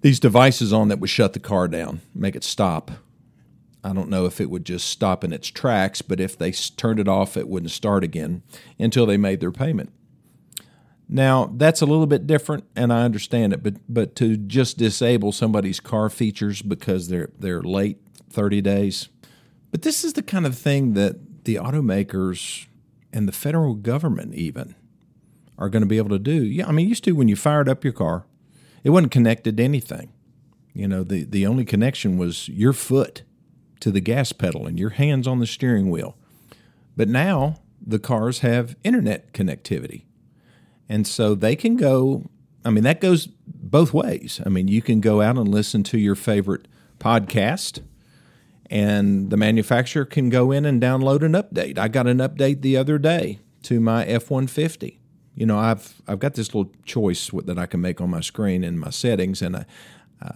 these 0.01 0.19
devices 0.19 0.73
on 0.73 0.89
that 0.89 0.99
would 0.99 1.09
shut 1.09 1.33
the 1.33 1.39
car 1.39 1.67
down, 1.67 2.01
make 2.13 2.35
it 2.35 2.43
stop. 2.43 2.91
I 3.85 3.93
don't 3.93 4.09
know 4.09 4.25
if 4.25 4.39
it 4.39 4.49
would 4.49 4.65
just 4.65 4.87
stop 4.87 5.25
in 5.25 5.33
its 5.33 5.49
tracks, 5.49 6.01
but 6.01 6.19
if 6.19 6.37
they 6.37 6.51
turned 6.51 6.99
it 6.99 7.07
off, 7.07 7.35
it 7.35 7.49
wouldn't 7.49 7.71
start 7.71 8.03
again 8.03 8.41
until 8.79 9.05
they 9.05 9.17
made 9.17 9.41
their 9.41 9.51
payment. 9.51 9.91
Now 11.09 11.51
that's 11.57 11.81
a 11.81 11.85
little 11.85 12.07
bit 12.07 12.25
different, 12.25 12.63
and 12.75 12.91
I 12.93 13.03
understand 13.03 13.53
it, 13.53 13.61
but 13.61 13.75
but 13.89 14.15
to 14.17 14.37
just 14.37 14.77
disable 14.77 15.31
somebody's 15.31 15.79
car 15.79 16.09
features 16.09 16.61
because 16.61 17.09
they're 17.09 17.29
they're 17.37 17.61
late 17.61 17.97
thirty 18.33 18.61
days, 18.61 19.09
but 19.71 19.83
this 19.83 20.03
is 20.03 20.13
the 20.13 20.23
kind 20.23 20.45
of 20.45 20.57
thing 20.57 20.93
that 20.93 21.45
the 21.45 21.55
automakers 21.55 22.67
and 23.11 23.27
the 23.27 23.31
federal 23.31 23.75
government 23.75 24.33
even 24.33 24.75
are 25.57 25.69
going 25.69 25.83
to 25.83 25.87
be 25.87 25.97
able 25.97 26.09
to 26.09 26.19
do. 26.19 26.43
Yeah, 26.43 26.67
I 26.67 26.71
mean, 26.71 26.89
used 26.89 27.03
to 27.05 27.11
when 27.13 27.27
you 27.27 27.35
fired 27.35 27.69
up 27.69 27.83
your 27.83 27.93
car, 27.93 28.25
it 28.83 28.89
wasn't 28.89 29.11
connected 29.11 29.57
to 29.57 29.63
anything. 29.63 30.11
You 30.73 30.87
know, 30.87 31.03
the 31.03 31.23
the 31.23 31.45
only 31.45 31.65
connection 31.65 32.17
was 32.17 32.49
your 32.49 32.73
foot 32.73 33.23
to 33.79 33.91
the 33.91 34.01
gas 34.01 34.31
pedal 34.31 34.65
and 34.65 34.79
your 34.79 34.91
hands 34.91 35.27
on 35.27 35.39
the 35.39 35.47
steering 35.47 35.89
wheel. 35.89 36.17
But 36.95 37.09
now 37.09 37.59
the 37.85 37.99
cars 37.99 38.39
have 38.39 38.75
internet 38.83 39.33
connectivity. 39.33 40.05
And 40.87 41.05
so 41.05 41.35
they 41.35 41.55
can 41.55 41.75
go, 41.75 42.29
I 42.63 42.69
mean, 42.69 42.83
that 42.83 43.01
goes 43.01 43.27
both 43.27 43.93
ways. 43.93 44.41
I 44.45 44.49
mean, 44.49 44.67
you 44.67 44.81
can 44.81 45.01
go 45.01 45.21
out 45.21 45.37
and 45.37 45.47
listen 45.47 45.83
to 45.83 45.97
your 45.97 46.15
favorite 46.15 46.67
podcast, 46.99 47.81
and 48.73 49.29
the 49.29 49.37
manufacturer 49.37 50.03
can 50.03 50.31
go 50.31 50.51
in 50.51 50.65
and 50.65 50.81
download 50.81 51.21
an 51.21 51.33
update. 51.33 51.77
I 51.77 51.87
got 51.87 52.07
an 52.07 52.17
update 52.17 52.63
the 52.63 52.75
other 52.75 52.97
day 52.97 53.39
to 53.61 53.79
my 53.79 54.03
F 54.03 54.31
150. 54.31 54.99
You 55.35 55.45
know, 55.45 55.59
I've 55.59 56.01
I've 56.07 56.17
got 56.17 56.33
this 56.33 56.55
little 56.55 56.71
choice 56.83 57.29
that 57.45 57.59
I 57.59 57.67
can 57.67 57.81
make 57.81 58.01
on 58.01 58.09
my 58.09 58.19
screen 58.19 58.63
in 58.63 58.79
my 58.79 58.89
settings, 58.89 59.43
and 59.43 59.57
I, 59.57 59.65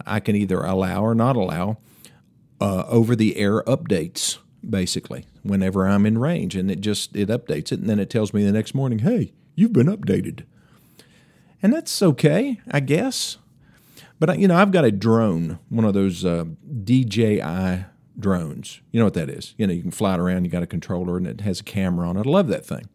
I 0.06 0.20
can 0.20 0.36
either 0.36 0.60
allow 0.60 1.02
or 1.02 1.16
not 1.16 1.34
allow 1.34 1.78
uh, 2.60 2.84
over 2.86 3.16
the 3.16 3.36
air 3.36 3.64
updates 3.64 4.38
basically 4.68 5.26
whenever 5.42 5.88
I'm 5.88 6.06
in 6.06 6.18
range, 6.18 6.54
and 6.54 6.70
it 6.70 6.80
just 6.80 7.16
it 7.16 7.30
updates 7.30 7.72
it, 7.72 7.80
and 7.80 7.90
then 7.90 7.98
it 7.98 8.08
tells 8.08 8.32
me 8.32 8.44
the 8.44 8.52
next 8.52 8.72
morning, 8.72 9.00
"Hey, 9.00 9.32
you've 9.56 9.72
been 9.72 9.88
updated," 9.88 10.44
and 11.60 11.72
that's 11.72 12.00
okay, 12.02 12.60
I 12.70 12.78
guess. 12.78 13.38
But 14.20 14.38
you 14.38 14.46
know, 14.46 14.56
I've 14.56 14.70
got 14.70 14.84
a 14.84 14.92
drone, 14.92 15.58
one 15.70 15.84
of 15.84 15.94
those 15.94 16.24
uh, 16.24 16.44
DJI 16.84 17.84
drones. 18.18 18.80
You 18.90 19.00
know 19.00 19.06
what 19.06 19.14
that 19.14 19.30
is? 19.30 19.54
You 19.56 19.66
know, 19.66 19.72
you 19.72 19.82
can 19.82 19.90
fly 19.90 20.14
it 20.14 20.20
around. 20.20 20.44
You 20.44 20.50
got 20.50 20.62
a 20.62 20.66
controller, 20.66 21.16
and 21.16 21.26
it 21.26 21.40
has 21.42 21.60
a 21.60 21.64
camera 21.64 22.08
on 22.08 22.16
it. 22.16 22.26
I 22.26 22.30
love 22.30 22.48
that 22.48 22.66
thing. 22.66 22.88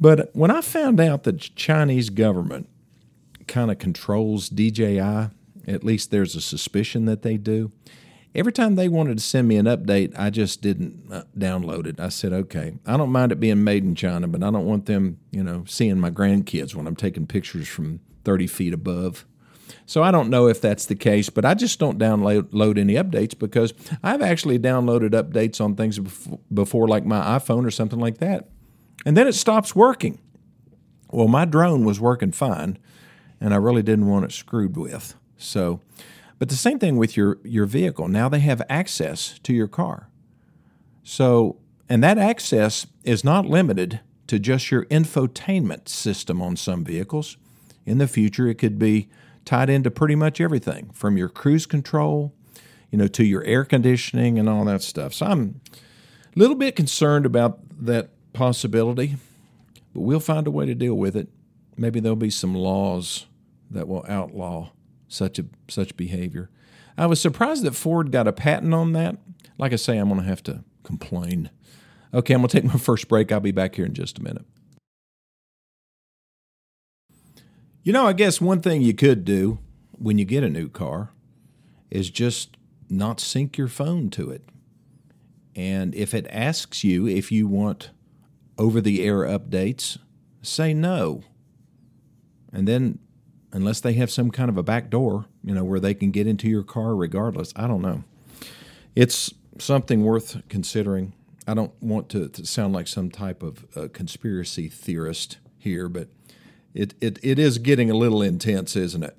But 0.00 0.30
when 0.34 0.50
I 0.50 0.60
found 0.60 1.00
out 1.00 1.22
that 1.24 1.38
Chinese 1.54 2.10
government 2.10 2.68
kind 3.46 3.70
of 3.70 3.78
controls 3.78 4.48
DJI, 4.48 4.98
at 4.98 5.84
least 5.84 6.10
there's 6.10 6.34
a 6.34 6.40
suspicion 6.40 7.04
that 7.04 7.22
they 7.22 7.36
do 7.36 7.70
every 8.34 8.52
time 8.52 8.74
they 8.74 8.88
wanted 8.88 9.18
to 9.18 9.22
send 9.22 9.48
me 9.48 9.56
an 9.56 9.66
update, 9.66 10.18
I 10.18 10.30
just 10.30 10.62
didn't 10.62 11.04
uh, 11.10 11.24
download 11.36 11.86
it. 11.86 12.00
I 12.00 12.08
said, 12.08 12.32
okay, 12.32 12.74
I 12.86 12.96
don't 12.96 13.10
mind 13.10 13.32
it 13.32 13.40
being 13.40 13.64
made 13.64 13.84
in 13.84 13.94
China, 13.94 14.28
but 14.28 14.42
I 14.42 14.50
don't 14.50 14.66
want 14.66 14.86
them, 14.86 15.18
you 15.30 15.42
know, 15.42 15.64
seeing 15.66 15.98
my 15.98 16.10
grandkids 16.10 16.74
when 16.74 16.86
I'm 16.86 16.96
taking 16.96 17.26
pictures 17.26 17.68
from 17.68 18.00
30 18.24 18.46
feet 18.46 18.74
above. 18.74 19.24
So 19.86 20.02
I 20.02 20.10
don't 20.10 20.30
know 20.30 20.48
if 20.48 20.60
that's 20.60 20.86
the 20.86 20.94
case, 20.94 21.30
but 21.30 21.44
I 21.44 21.54
just 21.54 21.78
don't 21.78 21.98
download 21.98 22.78
any 22.78 22.94
updates 22.94 23.38
because 23.38 23.72
I've 24.02 24.22
actually 24.22 24.58
downloaded 24.58 25.10
updates 25.10 25.60
on 25.60 25.76
things 25.76 25.98
before, 26.52 26.88
like 26.88 27.04
my 27.04 27.38
iPhone 27.38 27.66
or 27.66 27.70
something 27.70 27.98
like 27.98 28.18
that. 28.18 28.48
And 29.04 29.16
then 29.16 29.26
it 29.26 29.34
stops 29.34 29.74
working. 29.74 30.18
Well, 31.10 31.28
my 31.28 31.44
drone 31.44 31.84
was 31.84 32.00
working 32.00 32.32
fine, 32.32 32.78
and 33.40 33.52
I 33.52 33.56
really 33.56 33.82
didn't 33.82 34.06
want 34.06 34.24
it 34.24 34.32
screwed 34.32 34.76
with. 34.76 35.14
So, 35.36 35.80
but 36.38 36.48
the 36.48 36.54
same 36.54 36.78
thing 36.78 36.96
with 36.96 37.16
your, 37.16 37.38
your 37.44 37.66
vehicle. 37.66 38.08
Now 38.08 38.28
they 38.28 38.40
have 38.40 38.62
access 38.68 39.38
to 39.40 39.52
your 39.52 39.68
car. 39.68 40.08
So, 41.02 41.58
and 41.88 42.02
that 42.02 42.18
access 42.18 42.86
is 43.04 43.24
not 43.24 43.46
limited 43.46 44.00
to 44.28 44.38
just 44.38 44.70
your 44.70 44.86
infotainment 44.86 45.88
system 45.88 46.40
on 46.40 46.56
some 46.56 46.84
vehicles. 46.84 47.36
In 47.84 47.98
the 47.98 48.08
future, 48.08 48.48
it 48.48 48.54
could 48.54 48.78
be 48.78 49.08
tied 49.44 49.70
into 49.70 49.90
pretty 49.90 50.14
much 50.14 50.40
everything 50.40 50.90
from 50.92 51.16
your 51.16 51.28
cruise 51.28 51.66
control, 51.66 52.34
you 52.90 52.98
know, 52.98 53.08
to 53.08 53.24
your 53.24 53.42
air 53.44 53.64
conditioning 53.64 54.38
and 54.38 54.48
all 54.48 54.64
that 54.64 54.82
stuff. 54.82 55.14
So 55.14 55.26
I'm 55.26 55.60
a 55.74 56.38
little 56.38 56.56
bit 56.56 56.76
concerned 56.76 57.26
about 57.26 57.60
that 57.84 58.10
possibility, 58.32 59.16
but 59.92 60.00
we'll 60.00 60.20
find 60.20 60.46
a 60.46 60.50
way 60.50 60.66
to 60.66 60.74
deal 60.74 60.94
with 60.94 61.16
it. 61.16 61.28
Maybe 61.76 62.00
there'll 62.00 62.16
be 62.16 62.30
some 62.30 62.54
laws 62.54 63.26
that 63.70 63.88
will 63.88 64.04
outlaw 64.08 64.70
such 65.08 65.38
a 65.38 65.46
such 65.68 65.96
behavior. 65.96 66.50
I 66.96 67.06
was 67.06 67.20
surprised 67.20 67.64
that 67.64 67.74
Ford 67.74 68.12
got 68.12 68.28
a 68.28 68.32
patent 68.32 68.74
on 68.74 68.92
that. 68.92 69.16
Like 69.58 69.72
I 69.72 69.76
say, 69.76 69.98
I'm 69.98 70.08
going 70.08 70.20
to 70.20 70.26
have 70.26 70.42
to 70.44 70.64
complain. 70.82 71.50
Okay, 72.12 72.34
I'm 72.34 72.40
going 72.40 72.48
to 72.48 72.60
take 72.60 72.70
my 72.70 72.78
first 72.78 73.08
break. 73.08 73.32
I'll 73.32 73.40
be 73.40 73.52
back 73.52 73.74
here 73.74 73.86
in 73.86 73.94
just 73.94 74.18
a 74.18 74.22
minute. 74.22 74.44
You 77.84 77.92
know, 77.92 78.06
I 78.06 78.12
guess 78.12 78.40
one 78.40 78.60
thing 78.60 78.82
you 78.82 78.94
could 78.94 79.24
do 79.24 79.58
when 79.98 80.16
you 80.16 80.24
get 80.24 80.44
a 80.44 80.48
new 80.48 80.68
car 80.68 81.10
is 81.90 82.10
just 82.10 82.56
not 82.88 83.18
sync 83.18 83.58
your 83.58 83.66
phone 83.66 84.08
to 84.10 84.30
it. 84.30 84.42
And 85.56 85.92
if 85.94 86.14
it 86.14 86.26
asks 86.30 86.84
you 86.84 87.08
if 87.08 87.32
you 87.32 87.48
want 87.48 87.90
over 88.56 88.80
the 88.80 89.04
air 89.04 89.22
updates, 89.22 89.98
say 90.42 90.72
no. 90.72 91.24
And 92.52 92.68
then 92.68 93.00
unless 93.52 93.80
they 93.80 93.94
have 93.94 94.12
some 94.12 94.30
kind 94.30 94.48
of 94.48 94.56
a 94.56 94.62
back 94.62 94.88
door, 94.88 95.26
you 95.42 95.52
know, 95.52 95.64
where 95.64 95.80
they 95.80 95.94
can 95.94 96.12
get 96.12 96.28
into 96.28 96.48
your 96.48 96.62
car 96.62 96.94
regardless. 96.94 97.52
I 97.56 97.66
don't 97.66 97.82
know. 97.82 98.04
It's 98.94 99.34
something 99.58 100.04
worth 100.04 100.40
considering. 100.48 101.14
I 101.48 101.54
don't 101.54 101.72
want 101.82 102.08
to, 102.10 102.28
to 102.28 102.46
sound 102.46 102.74
like 102.74 102.86
some 102.86 103.10
type 103.10 103.42
of 103.42 103.66
uh, 103.76 103.88
conspiracy 103.92 104.68
theorist 104.68 105.38
here, 105.58 105.88
but 105.88 106.08
it, 106.74 106.94
it, 107.00 107.18
it 107.22 107.38
is 107.38 107.58
getting 107.58 107.90
a 107.90 107.94
little 107.94 108.22
intense, 108.22 108.76
isn't 108.76 109.02
it? 109.02 109.16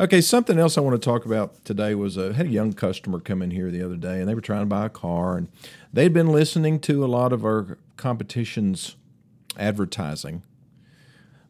Okay, 0.00 0.20
something 0.20 0.58
else 0.58 0.78
I 0.78 0.80
want 0.80 1.00
to 1.00 1.04
talk 1.04 1.26
about 1.26 1.64
today 1.64 1.94
was 1.94 2.16
uh, 2.16 2.30
I 2.32 2.36
had 2.36 2.46
a 2.46 2.50
young 2.50 2.72
customer 2.72 3.18
come 3.18 3.42
in 3.42 3.50
here 3.50 3.70
the 3.70 3.84
other 3.84 3.96
day, 3.96 4.20
and 4.20 4.28
they 4.28 4.34
were 4.34 4.40
trying 4.40 4.62
to 4.62 4.66
buy 4.66 4.86
a 4.86 4.90
car, 4.90 5.36
and 5.36 5.48
they'd 5.92 6.12
been 6.12 6.28
listening 6.28 6.78
to 6.80 7.04
a 7.04 7.06
lot 7.06 7.32
of 7.32 7.44
our 7.44 7.78
competition's 7.96 8.96
advertising 9.58 10.42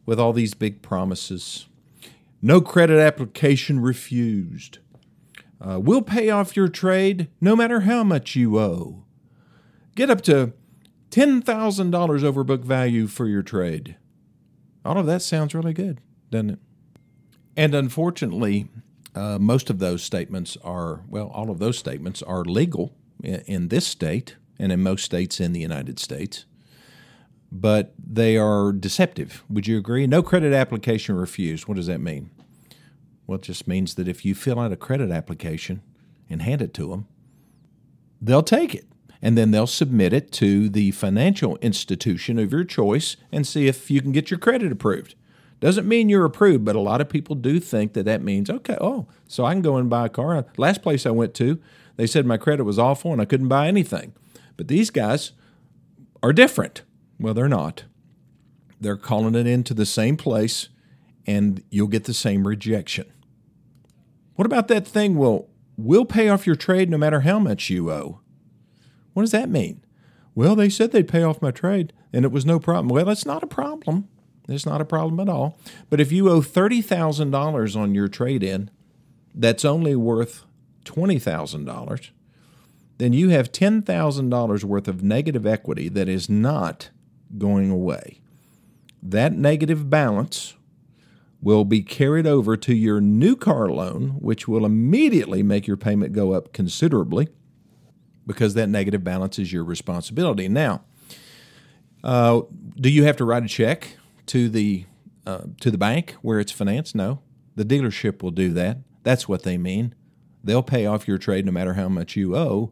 with 0.05 0.19
all 0.19 0.33
these 0.33 0.55
big 0.55 0.81
promises 0.81 1.67
no 2.41 2.61
credit 2.61 2.99
application 2.99 3.79
refused. 3.79 4.79
Uh, 5.61 5.79
we'll 5.79 6.01
pay 6.01 6.29
off 6.29 6.55
your 6.55 6.69
trade 6.69 7.27
no 7.41 7.55
matter 7.55 7.81
how 7.81 8.03
much 8.03 8.35
you 8.35 8.57
owe. 8.57 9.03
Get 9.95 10.09
up 10.09 10.21
to 10.21 10.53
$10,000 11.11 12.23
over 12.23 12.43
book 12.43 12.63
value 12.63 13.07
for 13.07 13.27
your 13.27 13.41
trade. 13.41 13.97
All 14.89 14.97
of 14.97 15.05
that 15.05 15.21
sounds 15.21 15.53
really 15.53 15.73
good, 15.73 16.01
doesn't 16.31 16.49
it? 16.51 16.59
And 17.55 17.75
unfortunately, 17.75 18.69
uh, 19.15 19.37
most 19.39 19.69
of 19.69 19.79
those 19.79 20.03
statements 20.03 20.57
are, 20.63 21.01
well, 21.07 21.27
all 21.27 21.49
of 21.49 21.59
those 21.59 21.77
statements 21.77 22.21
are 22.23 22.43
legal 22.43 22.93
in, 23.23 23.41
in 23.41 23.67
this 23.67 23.85
state 23.85 24.35
and 24.57 24.71
in 24.71 24.81
most 24.81 25.05
states 25.05 25.39
in 25.39 25.53
the 25.53 25.59
United 25.59 25.99
States 25.99 26.45
but 27.51 27.93
they 27.97 28.37
are 28.37 28.71
deceptive. 28.71 29.43
Would 29.49 29.67
you 29.67 29.77
agree? 29.77 30.05
No 30.07 30.21
credit 30.21 30.53
application 30.53 31.15
refused. 31.15 31.67
What 31.67 31.77
does 31.77 31.87
that 31.87 31.99
mean? 31.99 32.29
Well, 33.25 33.37
it 33.37 33.43
just 33.43 33.67
means 33.67 33.95
that 33.95 34.07
if 34.07 34.25
you 34.25 34.35
fill 34.35 34.59
out 34.59 34.71
a 34.71 34.75
credit 34.75 35.11
application 35.11 35.81
and 36.29 36.41
hand 36.41 36.61
it 36.61 36.73
to 36.75 36.89
them, 36.89 37.07
they'll 38.21 38.43
take 38.43 38.75
it. 38.75 38.85
And 39.21 39.37
then 39.37 39.51
they'll 39.51 39.67
submit 39.67 40.13
it 40.13 40.31
to 40.33 40.69
the 40.69 40.91
financial 40.91 41.57
institution 41.57 42.39
of 42.39 42.51
your 42.51 42.63
choice 42.63 43.17
and 43.31 43.45
see 43.45 43.67
if 43.67 43.91
you 43.91 44.01
can 44.01 44.11
get 44.11 44.31
your 44.31 44.39
credit 44.39 44.71
approved. 44.71 45.15
Doesn't 45.59 45.87
mean 45.87 46.07
you're 46.07 46.23
approved, 46.23 46.63
but 46.63 46.77
a 46.77 46.79
lot 46.79 47.01
of 47.01 47.09
people 47.09 47.35
do 47.35 47.59
think 47.59 47.91
that 47.93 48.05
that 48.05 48.21
means, 48.21 48.49
okay, 48.49 48.77
oh, 48.79 49.07
so 49.27 49.43
I 49.43 49.51
can 49.53 49.61
go 49.61 49.75
and 49.75 49.89
buy 49.89 50.05
a 50.05 50.09
car. 50.09 50.45
Last 50.55 50.81
place 50.81 51.05
I 51.05 51.11
went 51.11 51.33
to, 51.35 51.59
they 51.97 52.07
said 52.07 52.25
my 52.25 52.37
credit 52.37 52.63
was 52.63 52.79
awful 52.79 53.11
and 53.11 53.21
I 53.21 53.25
couldn't 53.25 53.49
buy 53.49 53.67
anything. 53.67 54.13
But 54.55 54.69
these 54.69 54.89
guys 54.89 55.33
are 56.23 56.31
different. 56.31 56.83
Well, 57.19 57.33
they're 57.33 57.49
not. 57.49 57.83
They're 58.79 58.95
calling 58.95 59.35
it 59.35 59.45
into 59.45 59.73
the 59.73 59.85
same 59.85 60.15
place, 60.15 60.69
and 61.27 61.61
you'll 61.69 61.87
get 61.87 62.05
the 62.05 62.13
same 62.13 62.47
rejection. 62.47 63.11
What 64.35 64.45
about 64.45 64.69
that 64.69 64.87
thing? 64.87 65.17
Well, 65.17 65.49
we'll 65.75 66.05
pay 66.05 66.29
off 66.29 66.47
your 66.47 66.55
trade 66.55 66.89
no 66.89 66.97
matter 66.97 67.21
how 67.21 67.39
much 67.39 67.69
you 67.69 67.91
owe. 67.91 68.21
What 69.19 69.23
does 69.23 69.31
that 69.31 69.49
mean? 69.49 69.83
Well, 70.33 70.55
they 70.55 70.69
said 70.69 70.93
they'd 70.93 71.05
pay 71.05 71.23
off 71.23 71.41
my 71.41 71.51
trade, 71.51 71.91
and 72.13 72.23
it 72.23 72.31
was 72.31 72.45
no 72.45 72.57
problem. 72.57 72.87
Well, 72.87 73.09
it's 73.09 73.25
not 73.25 73.43
a 73.43 73.47
problem. 73.47 74.07
It's 74.47 74.65
not 74.65 74.79
a 74.79 74.85
problem 74.85 75.19
at 75.19 75.27
all. 75.27 75.59
But 75.89 75.99
if 75.99 76.09
you 76.13 76.29
owe 76.29 76.39
$30,000 76.39 77.75
on 77.75 77.93
your 77.93 78.07
trade 78.07 78.43
in, 78.43 78.71
that's 79.35 79.65
only 79.65 79.93
worth 79.93 80.45
$20,000, 80.85 82.11
then 82.97 83.11
you 83.11 83.27
have 83.27 83.51
$10,000 83.51 84.63
worth 84.63 84.87
of 84.87 85.03
negative 85.03 85.45
equity 85.45 85.89
that 85.89 86.07
is 86.07 86.29
not 86.29 86.89
going 87.37 87.69
away. 87.69 88.21
That 89.03 89.33
negative 89.33 89.89
balance 89.89 90.55
will 91.41 91.65
be 91.65 91.81
carried 91.81 92.25
over 92.25 92.55
to 92.55 92.73
your 92.73 93.01
new 93.01 93.35
car 93.35 93.67
loan, 93.67 94.11
which 94.21 94.47
will 94.47 94.65
immediately 94.65 95.43
make 95.43 95.67
your 95.67 95.75
payment 95.75 96.13
go 96.13 96.31
up 96.31 96.53
considerably 96.53 97.27
because 98.29 98.53
that 98.53 98.69
negative 98.69 99.03
balance 99.03 99.39
is 99.39 99.51
your 99.51 99.63
responsibility. 99.63 100.47
Now, 100.47 100.83
uh, 102.03 102.41
do 102.75 102.87
you 102.87 103.03
have 103.05 103.17
to 103.17 103.25
write 103.25 103.43
a 103.43 103.47
check 103.47 103.97
to 104.27 104.49
the 104.49 104.85
uh, 105.25 105.45
to 105.61 105.71
the 105.71 105.79
bank 105.79 106.15
where 106.21 106.39
it's 106.39 106.51
financed? 106.51 106.93
No, 106.93 107.23
the 107.55 107.65
dealership 107.65 108.21
will 108.21 108.29
do 108.29 108.51
that. 108.51 108.77
That's 109.01 109.27
what 109.27 109.41
they 109.41 109.57
mean. 109.57 109.95
They'll 110.43 110.61
pay 110.61 110.85
off 110.85 111.07
your 111.07 111.17
trade 111.17 111.47
no 111.47 111.51
matter 111.51 111.73
how 111.73 111.89
much 111.89 112.15
you 112.15 112.37
owe, 112.37 112.71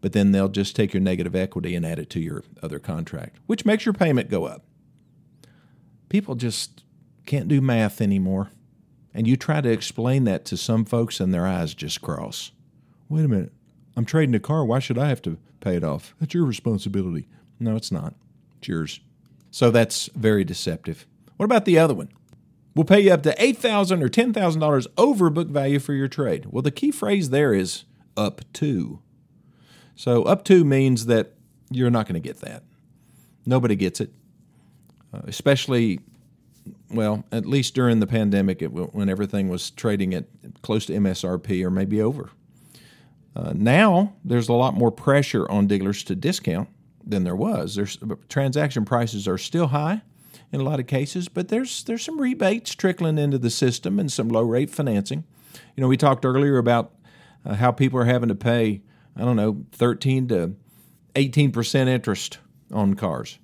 but 0.00 0.12
then 0.12 0.32
they'll 0.32 0.48
just 0.48 0.74
take 0.74 0.92
your 0.92 1.00
negative 1.00 1.36
equity 1.36 1.76
and 1.76 1.86
add 1.86 2.00
it 2.00 2.10
to 2.10 2.20
your 2.20 2.42
other 2.60 2.80
contract, 2.80 3.38
which 3.46 3.64
makes 3.64 3.86
your 3.86 3.94
payment 3.94 4.28
go 4.28 4.44
up. 4.44 4.64
People 6.08 6.34
just 6.34 6.82
can't 7.26 7.46
do 7.46 7.60
math 7.60 8.00
anymore. 8.00 8.50
And 9.14 9.28
you 9.28 9.36
try 9.36 9.60
to 9.60 9.70
explain 9.70 10.24
that 10.24 10.44
to 10.46 10.56
some 10.56 10.84
folks, 10.84 11.20
and 11.20 11.32
their 11.32 11.46
eyes 11.46 11.74
just 11.74 12.02
cross. 12.02 12.50
Wait 13.08 13.24
a 13.24 13.28
minute. 13.28 13.52
I'm 13.96 14.04
trading 14.04 14.34
a 14.34 14.40
car. 14.40 14.64
Why 14.64 14.78
should 14.78 14.98
I 14.98 15.08
have 15.08 15.22
to 15.22 15.38
pay 15.60 15.76
it 15.76 15.84
off? 15.84 16.14
That's 16.20 16.34
your 16.34 16.44
responsibility. 16.44 17.26
No, 17.58 17.76
it's 17.76 17.90
not. 17.90 18.14
It's 18.58 18.68
yours. 18.68 19.00
So 19.50 19.70
that's 19.70 20.10
very 20.14 20.44
deceptive. 20.44 21.06
What 21.36 21.44
about 21.44 21.64
the 21.64 21.78
other 21.78 21.94
one? 21.94 22.10
We'll 22.74 22.84
pay 22.84 23.00
you 23.00 23.12
up 23.12 23.22
to 23.22 23.34
$8,000 23.36 24.02
or 24.02 24.08
$10,000 24.10 24.86
over 24.98 25.30
book 25.30 25.48
value 25.48 25.78
for 25.78 25.94
your 25.94 26.08
trade. 26.08 26.46
Well, 26.50 26.60
the 26.60 26.70
key 26.70 26.90
phrase 26.90 27.30
there 27.30 27.54
is 27.54 27.84
up 28.18 28.42
to. 28.54 29.00
So, 29.94 30.24
up 30.24 30.44
to 30.44 30.62
means 30.62 31.06
that 31.06 31.32
you're 31.70 31.90
not 31.90 32.06
going 32.06 32.20
to 32.20 32.28
get 32.28 32.40
that. 32.42 32.64
Nobody 33.46 33.76
gets 33.76 34.00
it, 34.00 34.12
uh, 35.14 35.22
especially, 35.26 36.00
well, 36.90 37.24
at 37.32 37.46
least 37.46 37.74
during 37.74 38.00
the 38.00 38.06
pandemic 38.06 38.60
it, 38.60 38.68
when 38.68 39.08
everything 39.08 39.48
was 39.48 39.70
trading 39.70 40.12
at 40.12 40.26
close 40.60 40.84
to 40.86 40.92
MSRP 40.92 41.64
or 41.64 41.70
maybe 41.70 42.02
over. 42.02 42.30
Uh, 43.36 43.52
now, 43.54 44.14
there's 44.24 44.48
a 44.48 44.54
lot 44.54 44.72
more 44.72 44.90
pressure 44.90 45.50
on 45.50 45.66
dealers 45.66 46.02
to 46.04 46.14
discount 46.14 46.70
than 47.04 47.22
there 47.22 47.36
was. 47.36 47.74
There's, 47.74 47.98
transaction 48.30 48.86
prices 48.86 49.28
are 49.28 49.36
still 49.36 49.66
high 49.66 50.00
in 50.52 50.60
a 50.60 50.64
lot 50.64 50.80
of 50.80 50.86
cases, 50.86 51.28
but 51.28 51.48
there's 51.48 51.84
there's 51.84 52.02
some 52.02 52.18
rebates 52.18 52.74
trickling 52.74 53.18
into 53.18 53.36
the 53.36 53.50
system 53.50 53.98
and 53.98 54.10
some 54.10 54.28
low 54.28 54.42
rate 54.42 54.70
financing. 54.70 55.24
You 55.74 55.82
know, 55.82 55.88
we 55.88 55.98
talked 55.98 56.24
earlier 56.24 56.56
about 56.56 56.94
uh, 57.44 57.56
how 57.56 57.72
people 57.72 57.98
are 58.00 58.06
having 58.06 58.30
to 58.30 58.34
pay 58.34 58.80
I 59.14 59.20
don't 59.20 59.36
know 59.36 59.64
13 59.72 60.28
to 60.28 60.54
18 61.14 61.52
percent 61.52 61.90
interest 61.90 62.38
on 62.72 62.94
cars. 62.94 63.38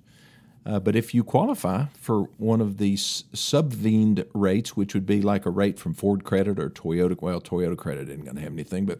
Uh, 0.65 0.79
but 0.79 0.95
if 0.95 1.13
you 1.13 1.23
qualify 1.23 1.85
for 1.93 2.23
one 2.37 2.61
of 2.61 2.77
these 2.77 3.25
subvented 3.33 4.27
rates, 4.33 4.77
which 4.77 4.93
would 4.93 5.05
be 5.05 5.21
like 5.21 5.45
a 5.45 5.49
rate 5.49 5.77
from 5.77 5.93
Ford 5.93 6.23
Credit 6.23 6.57
or 6.57 6.69
Toyota, 6.69 7.21
well, 7.21 7.41
Toyota 7.41 7.77
Credit 7.77 8.07
isn't 8.09 8.23
going 8.23 8.35
to 8.35 8.41
have 8.41 8.53
anything, 8.53 8.85
but 8.85 8.99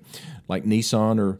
like 0.49 0.65
Nissan 0.65 1.19
or 1.19 1.39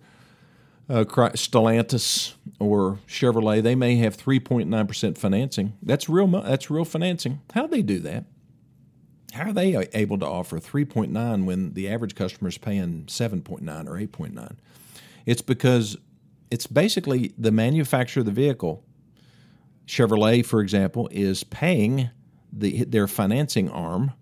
uh, 0.89 1.03
Stellantis 1.03 2.33
or 2.59 2.99
Chevrolet, 3.07 3.61
they 3.61 3.75
may 3.75 3.95
have 3.97 4.15
3.9% 4.15 5.17
financing. 5.17 5.73
That's 5.81 6.07
real. 6.07 6.27
That's 6.27 6.69
real 6.69 6.85
financing. 6.85 7.41
How 7.53 7.63
do 7.63 7.67
they 7.67 7.81
do 7.81 7.99
that? 7.99 8.25
How 9.33 9.49
are 9.49 9.53
they 9.53 9.87
able 9.93 10.19
to 10.19 10.27
offer 10.27 10.59
3.9 10.59 11.45
when 11.45 11.73
the 11.73 11.89
average 11.89 12.15
customer 12.15 12.49
is 12.49 12.57
paying 12.57 13.05
7.9 13.07 13.87
or 13.87 13.93
8.9? 13.93 14.55
It's 15.25 15.41
because 15.41 15.97
it's 16.51 16.67
basically 16.67 17.33
the 17.37 17.51
manufacturer 17.51 18.21
of 18.21 18.25
the 18.25 18.31
vehicle. 18.31 18.83
Chevrolet, 19.87 20.45
for 20.45 20.61
example, 20.61 21.09
is 21.11 21.43
paying 21.43 22.09
the, 22.51 22.83
their 22.85 23.07
financing 23.07 23.69
arm 23.69 24.13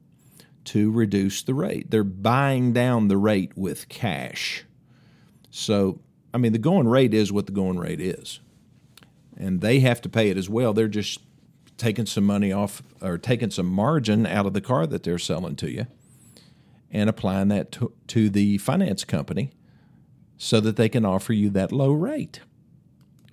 to 0.65 0.91
reduce 0.91 1.44
the 1.44 1.53
rate. 1.53 1.91
They're 1.91 2.03
buying 2.03 2.74
down 2.74 3.08
the 3.08 3.18
rate 3.18 3.51
with 3.56 3.89
cash. 3.89 4.63
So 5.50 6.00
I 6.34 6.38
mean, 6.38 6.53
the 6.53 6.60
going 6.60 6.88
rate 6.88 7.13
is 7.13 7.32
what 7.32 7.46
the 7.46 7.51
going 7.51 7.77
rate 7.77 8.00
is, 8.00 8.39
and 9.36 9.62
they 9.62 9.80
have 9.80 10.01
to 10.01 10.10
pay 10.10 10.30
it 10.30 10.38
as 10.38 10.50
well. 10.50 10.74
They're 10.74 10.88
just 10.88 11.20
taking 11.77 12.06
some 12.06 12.25
money 12.25 12.51
off 12.51 12.82
or 13.01 13.18
taking 13.18 13.50
some 13.50 13.65
margin 13.65 14.25
out 14.25 14.46
of 14.46 14.53
the 14.53 14.62
car 14.62 14.86
that 14.88 15.03
they're 15.03 15.18
selling 15.18 15.56
to 15.58 15.70
you 15.70 15.88
and 16.91 17.10
applying 17.10 17.48
that 17.48 17.72
to, 17.72 17.91
to 18.08 18.30
the 18.30 18.58
finance 18.60 19.03
company 19.03 19.51
so 20.38 20.60
that 20.60 20.75
they 20.75 20.89
can 20.89 21.06
offer 21.06 21.34
you 21.34 21.50
that 21.50 21.72
low 21.72 21.91
rate. 21.91 22.41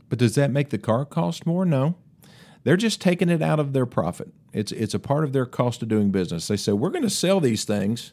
But 0.09 0.19
does 0.19 0.35
that 0.37 0.51
make 0.51 0.71
the 0.71 0.79
car 0.79 1.05
cost 1.05 1.47
more? 1.47 1.65
No. 1.65 1.97
They're 2.69 2.77
just 2.77 3.01
taking 3.01 3.31
it 3.31 3.41
out 3.41 3.59
of 3.59 3.73
their 3.73 3.87
profit. 3.87 4.29
It's 4.53 4.73
it's 4.73 4.93
a 4.93 4.99
part 4.99 5.25
of 5.25 5.33
their 5.33 5.47
cost 5.47 5.81
of 5.81 5.89
doing 5.89 6.11
business. 6.11 6.49
They 6.49 6.59
say 6.59 6.73
we're 6.73 6.91
going 6.91 7.03
to 7.03 7.11
sell 7.11 7.41
these 7.41 7.65
things 7.65 8.13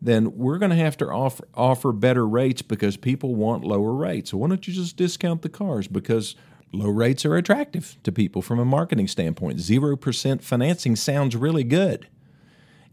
then 0.00 0.36
we're 0.36 0.58
going 0.58 0.70
to 0.70 0.76
have 0.76 0.96
to 0.98 1.08
offer 1.08 1.46
offer 1.54 1.92
better 1.92 2.26
rates 2.26 2.62
because 2.62 2.96
people 2.96 3.34
want 3.34 3.64
lower 3.64 3.92
rates. 3.92 4.30
So 4.30 4.38
why 4.38 4.48
don't 4.48 4.66
you 4.66 4.72
just 4.72 4.96
discount 4.96 5.42
the 5.42 5.48
cars 5.48 5.88
because 5.88 6.36
low 6.72 6.88
rates 6.88 7.24
are 7.24 7.36
attractive 7.36 7.96
to 8.04 8.12
people 8.12 8.40
from 8.42 8.58
a 8.58 8.64
marketing 8.64 9.08
standpoint. 9.08 9.58
0% 9.58 10.42
financing 10.42 10.96
sounds 10.96 11.34
really 11.34 11.64
good. 11.64 12.08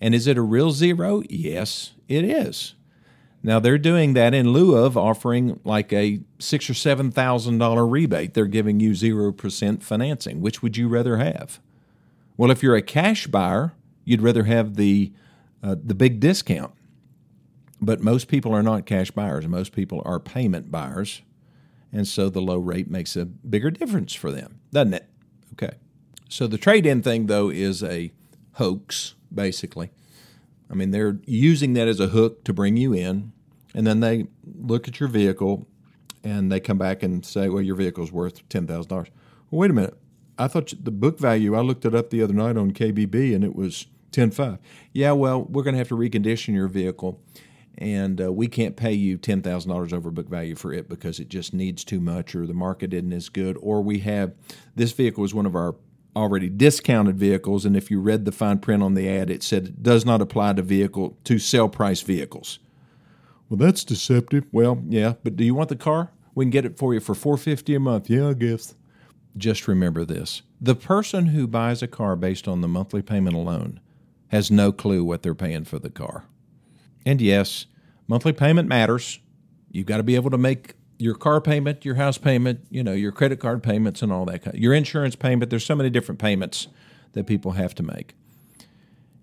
And 0.01 0.15
is 0.15 0.27
it 0.27 0.37
a 0.37 0.41
real 0.41 0.71
zero? 0.71 1.21
Yes, 1.29 1.93
it 2.07 2.25
is. 2.25 2.73
Now 3.45 3.59
they're 3.59 3.77
doing 3.77 4.13
that 4.13 4.33
in 4.33 4.49
lieu 4.49 4.75
of 4.75 4.97
offering 4.97 5.59
like 5.63 5.93
a 5.93 6.21
six 6.39 6.67
or 6.67 6.73
seven 6.73 7.11
thousand 7.11 7.59
dollar 7.59 7.85
rebate. 7.85 8.33
They're 8.33 8.47
giving 8.47 8.79
you 8.79 8.95
zero 8.95 9.31
percent 9.31 9.83
financing. 9.83 10.41
Which 10.41 10.63
would 10.63 10.77
you 10.77 10.87
rather 10.87 11.17
have? 11.17 11.59
Well, 12.37 12.49
if 12.49 12.63
you're 12.63 12.75
a 12.75 12.81
cash 12.81 13.27
buyer, 13.27 13.73
you'd 14.03 14.23
rather 14.23 14.45
have 14.45 14.77
the 14.77 15.13
uh, 15.61 15.75
the 15.79 15.93
big 15.93 16.19
discount. 16.19 16.73
But 17.79 18.01
most 18.01 18.29
people 18.29 18.51
are 18.51 18.63
not 18.63 18.87
cash 18.87 19.11
buyers. 19.11 19.47
Most 19.47 19.73
people 19.73 20.01
are 20.05 20.19
payment 20.19 20.71
buyers. 20.71 21.21
And 21.91 22.07
so 22.07 22.31
the 22.31 22.41
low 22.41 22.57
rate 22.57 22.89
makes 22.89 23.15
a 23.15 23.25
bigger 23.25 23.69
difference 23.69 24.15
for 24.15 24.31
them, 24.31 24.59
doesn't 24.71 24.95
it? 24.95 25.07
Okay. 25.53 25.75
So 26.29 26.47
the 26.47 26.57
trade 26.57 26.87
in 26.87 27.03
thing, 27.03 27.27
though, 27.27 27.49
is 27.49 27.83
a 27.83 28.11
hoax, 28.53 29.13
basically. 29.31 29.91
I 30.67 30.73
mean, 30.73 30.89
they're 30.89 31.19
using 31.27 31.73
that 31.73 31.87
as 31.87 31.99
a 31.99 32.07
hook 32.07 32.43
to 32.45 32.53
bring 32.53 32.75
you 32.75 32.91
in. 32.91 33.33
And 33.75 33.85
then 33.85 33.99
they 33.99 34.25
look 34.43 34.87
at 34.87 34.99
your 34.99 35.09
vehicle 35.09 35.67
and 36.23 36.51
they 36.51 36.59
come 36.59 36.79
back 36.79 37.03
and 37.03 37.23
say, 37.23 37.49
well, 37.49 37.61
your 37.61 37.75
vehicle's 37.75 38.11
worth 38.11 38.47
$10,000. 38.49 38.89
Well, 38.89 39.07
wait 39.51 39.69
a 39.69 39.73
minute. 39.73 39.97
I 40.39 40.47
thought 40.47 40.73
the 40.83 40.91
book 40.91 41.19
value, 41.19 41.55
I 41.55 41.61
looked 41.61 41.85
it 41.85 41.93
up 41.93 42.09
the 42.09 42.23
other 42.23 42.33
night 42.33 42.57
on 42.57 42.71
KBB 42.71 43.35
and 43.35 43.43
it 43.43 43.55
was 43.55 43.85
10.5. 44.11 44.57
Yeah, 44.91 45.11
well, 45.11 45.43
we're 45.43 45.63
going 45.63 45.75
to 45.75 45.79
have 45.79 45.89
to 45.89 45.95
recondition 45.95 46.55
your 46.55 46.67
vehicle 46.67 47.21
and 47.77 48.21
uh, 48.21 48.31
we 48.31 48.47
can't 48.47 48.75
pay 48.75 48.93
you 48.93 49.17
ten 49.17 49.41
thousand 49.41 49.69
dollars 49.69 49.93
over 49.93 50.09
book 50.09 50.29
value 50.29 50.55
for 50.55 50.73
it 50.73 50.87
because 50.87 51.19
it 51.19 51.29
just 51.29 51.53
needs 51.53 51.83
too 51.83 51.99
much, 51.99 52.35
or 52.35 52.47
the 52.47 52.53
market 52.53 52.93
isn't 52.93 53.11
as 53.11 53.29
good, 53.29 53.57
or 53.61 53.81
we 53.81 53.99
have 53.99 54.33
this 54.75 54.91
vehicle 54.93 55.23
is 55.23 55.33
one 55.33 55.45
of 55.45 55.55
our 55.55 55.75
already 56.15 56.47
discounted 56.47 57.17
vehicles, 57.17 57.65
and 57.65 57.75
if 57.75 57.91
you 57.91 57.99
read 57.99 58.23
the 58.23 58.31
fine 58.31 58.59
print 58.59 58.81
on 58.81 58.93
the 58.93 59.09
ad, 59.09 59.29
it 59.29 59.43
said 59.43 59.65
it 59.67 59.83
does 59.83 60.05
not 60.05 60.21
apply 60.21 60.53
to 60.53 60.61
vehicle 60.61 61.17
to 61.25 61.37
sell 61.37 61.67
price 61.67 62.01
vehicles. 62.01 62.59
Well, 63.49 63.57
that's 63.57 63.83
deceptive. 63.83 64.45
Well, 64.51 64.83
yeah, 64.87 65.13
but 65.23 65.35
do 65.35 65.43
you 65.43 65.53
want 65.53 65.69
the 65.69 65.75
car? 65.75 66.11
We 66.33 66.45
can 66.45 66.49
get 66.51 66.65
it 66.65 66.77
for 66.77 66.93
you 66.93 66.99
for 66.99 67.15
four 67.15 67.37
fifty 67.37 67.75
a 67.75 67.79
month. 67.79 68.09
Yeah, 68.09 68.29
I 68.29 68.33
guess. 68.33 68.75
Just 69.37 69.67
remember 69.67 70.05
this: 70.05 70.41
the 70.59 70.75
person 70.75 71.27
who 71.27 71.47
buys 71.47 71.81
a 71.81 71.87
car 71.87 72.15
based 72.15 72.47
on 72.47 72.61
the 72.61 72.67
monthly 72.67 73.01
payment 73.01 73.35
alone 73.35 73.79
has 74.29 74.49
no 74.49 74.71
clue 74.71 75.03
what 75.03 75.21
they're 75.21 75.35
paying 75.35 75.63
for 75.63 75.79
the 75.79 75.89
car. 75.89 76.25
And 77.05 77.21
yes, 77.21 77.67
monthly 78.07 78.33
payment 78.33 78.67
matters. 78.67 79.19
You've 79.71 79.85
got 79.85 79.97
to 79.97 80.03
be 80.03 80.15
able 80.15 80.31
to 80.31 80.37
make 80.37 80.73
your 80.97 81.15
car 81.15 81.41
payment, 81.41 81.85
your 81.85 81.95
house 81.95 82.17
payment, 82.17 82.61
you 82.69 82.83
know, 82.83 82.93
your 82.93 83.11
credit 83.11 83.39
card 83.39 83.61
payments 83.61 84.01
and 84.01 84.11
all 84.11 84.25
that 84.25 84.43
kind 84.43 84.57
your 84.57 84.73
insurance 84.73 85.15
payment. 85.15 85.49
There's 85.49 85.65
so 85.65 85.75
many 85.75 85.89
different 85.89 86.19
payments 86.19 86.67
that 87.13 87.27
people 87.27 87.51
have 87.51 87.75
to 87.75 87.83
make. 87.83 88.15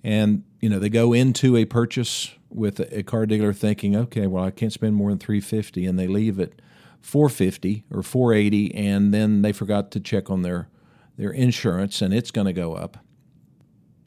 And, 0.04 0.44
you 0.60 0.68
know, 0.68 0.78
they 0.78 0.88
go 0.88 1.12
into 1.12 1.56
a 1.56 1.64
purchase 1.64 2.32
with 2.54 2.80
a 2.80 3.02
car 3.02 3.26
dealer 3.26 3.52
thinking, 3.52 3.96
okay, 3.96 4.26
well, 4.26 4.44
I 4.44 4.50
can't 4.50 4.72
spend 4.72 4.94
more 4.94 5.10
than 5.10 5.18
350 5.18 5.86
and 5.86 5.98
they 5.98 6.06
leave 6.06 6.38
at 6.40 6.52
450 7.00 7.84
or 7.90 8.02
480 8.02 8.74
and 8.74 9.12
then 9.12 9.42
they 9.42 9.52
forgot 9.52 9.90
to 9.92 10.00
check 10.00 10.30
on 10.30 10.42
their 10.42 10.68
their 11.16 11.30
insurance 11.30 12.00
and 12.00 12.14
it's 12.14 12.30
going 12.30 12.46
to 12.46 12.52
go 12.52 12.74
up. 12.74 12.98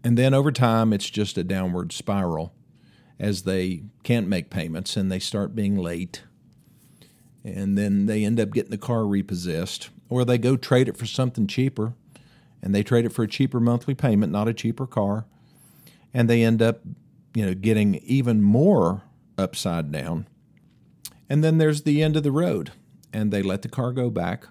And 0.03 0.17
then 0.17 0.33
over 0.33 0.51
time 0.51 0.93
it's 0.93 1.09
just 1.09 1.37
a 1.37 1.43
downward 1.43 1.91
spiral 1.91 2.53
as 3.19 3.43
they 3.43 3.83
can't 4.03 4.27
make 4.27 4.49
payments 4.49 4.97
and 4.97 5.11
they 5.11 5.19
start 5.19 5.55
being 5.55 5.77
late. 5.77 6.23
And 7.43 7.77
then 7.77 8.07
they 8.07 8.25
end 8.25 8.39
up 8.39 8.51
getting 8.51 8.71
the 8.71 8.77
car 8.77 9.05
repossessed, 9.05 9.89
or 10.09 10.25
they 10.25 10.39
go 10.39 10.57
trade 10.57 10.87
it 10.87 10.97
for 10.97 11.05
something 11.05 11.45
cheaper 11.45 11.93
and 12.61 12.73
they 12.73 12.81
trade 12.81 13.05
it 13.05 13.13
for 13.13 13.23
a 13.23 13.27
cheaper 13.27 13.59
monthly 13.59 13.93
payment, 13.93 14.31
not 14.31 14.47
a 14.47 14.53
cheaper 14.53 14.87
car. 14.87 15.25
And 16.13 16.27
they 16.27 16.41
end 16.41 16.61
up, 16.61 16.81
you 17.35 17.45
know, 17.45 17.53
getting 17.53 17.95
even 17.95 18.41
more 18.41 19.03
upside 19.37 19.91
down. 19.91 20.27
And 21.29 21.43
then 21.43 21.57
there's 21.57 21.83
the 21.83 22.01
end 22.01 22.15
of 22.15 22.23
the 22.23 22.31
road, 22.31 22.71
and 23.13 23.31
they 23.31 23.43
let 23.43 23.61
the 23.61 23.69
car 23.69 23.91
go 23.91 24.09
back. 24.09 24.47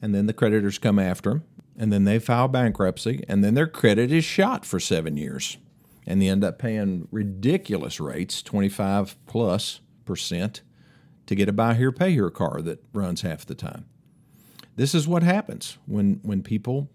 And 0.00 0.14
then 0.14 0.26
the 0.26 0.32
creditors 0.32 0.78
come 0.78 0.98
after 0.98 1.30
them, 1.30 1.44
and 1.76 1.92
then 1.92 2.04
they 2.04 2.20
file 2.20 2.46
bankruptcy, 2.46 3.24
and 3.28 3.42
then 3.42 3.54
their 3.54 3.66
credit 3.66 4.12
is 4.12 4.24
shot 4.24 4.64
for 4.64 4.78
seven 4.78 5.16
years 5.16 5.56
and 6.08 6.22
they 6.22 6.28
end 6.28 6.42
up 6.42 6.58
paying 6.58 7.06
ridiculous 7.12 8.00
rates, 8.00 8.40
25 8.40 9.14
plus 9.26 9.80
percent, 10.06 10.62
to 11.26 11.34
get 11.34 11.50
a 11.50 11.52
buy 11.52 11.74
here, 11.74 11.92
pay 11.92 12.12
here 12.12 12.30
car 12.30 12.62
that 12.62 12.82
runs 12.94 13.20
half 13.20 13.44
the 13.44 13.54
time. 13.54 13.84
This 14.76 14.94
is 14.94 15.06
what 15.06 15.22
happens 15.22 15.76
when, 15.84 16.20
when 16.22 16.42
people 16.42 16.88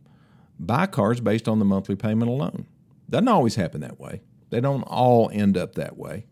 buy 0.60 0.88
cars 0.88 1.22
based 1.22 1.48
on 1.48 1.60
the 1.60 1.66
monthly 1.66 1.96
payment 1.96 2.32
alone. 2.32 2.66
Doesn't 3.08 3.28
always 3.28 3.54
happen 3.54 3.82
that 3.82 4.00
way. 4.00 4.22
They 4.54 4.62
don't 4.62 4.84
all 4.84 5.32
end 5.34 5.58
up 5.58 5.74
that 5.74 5.98
way, 5.98 6.28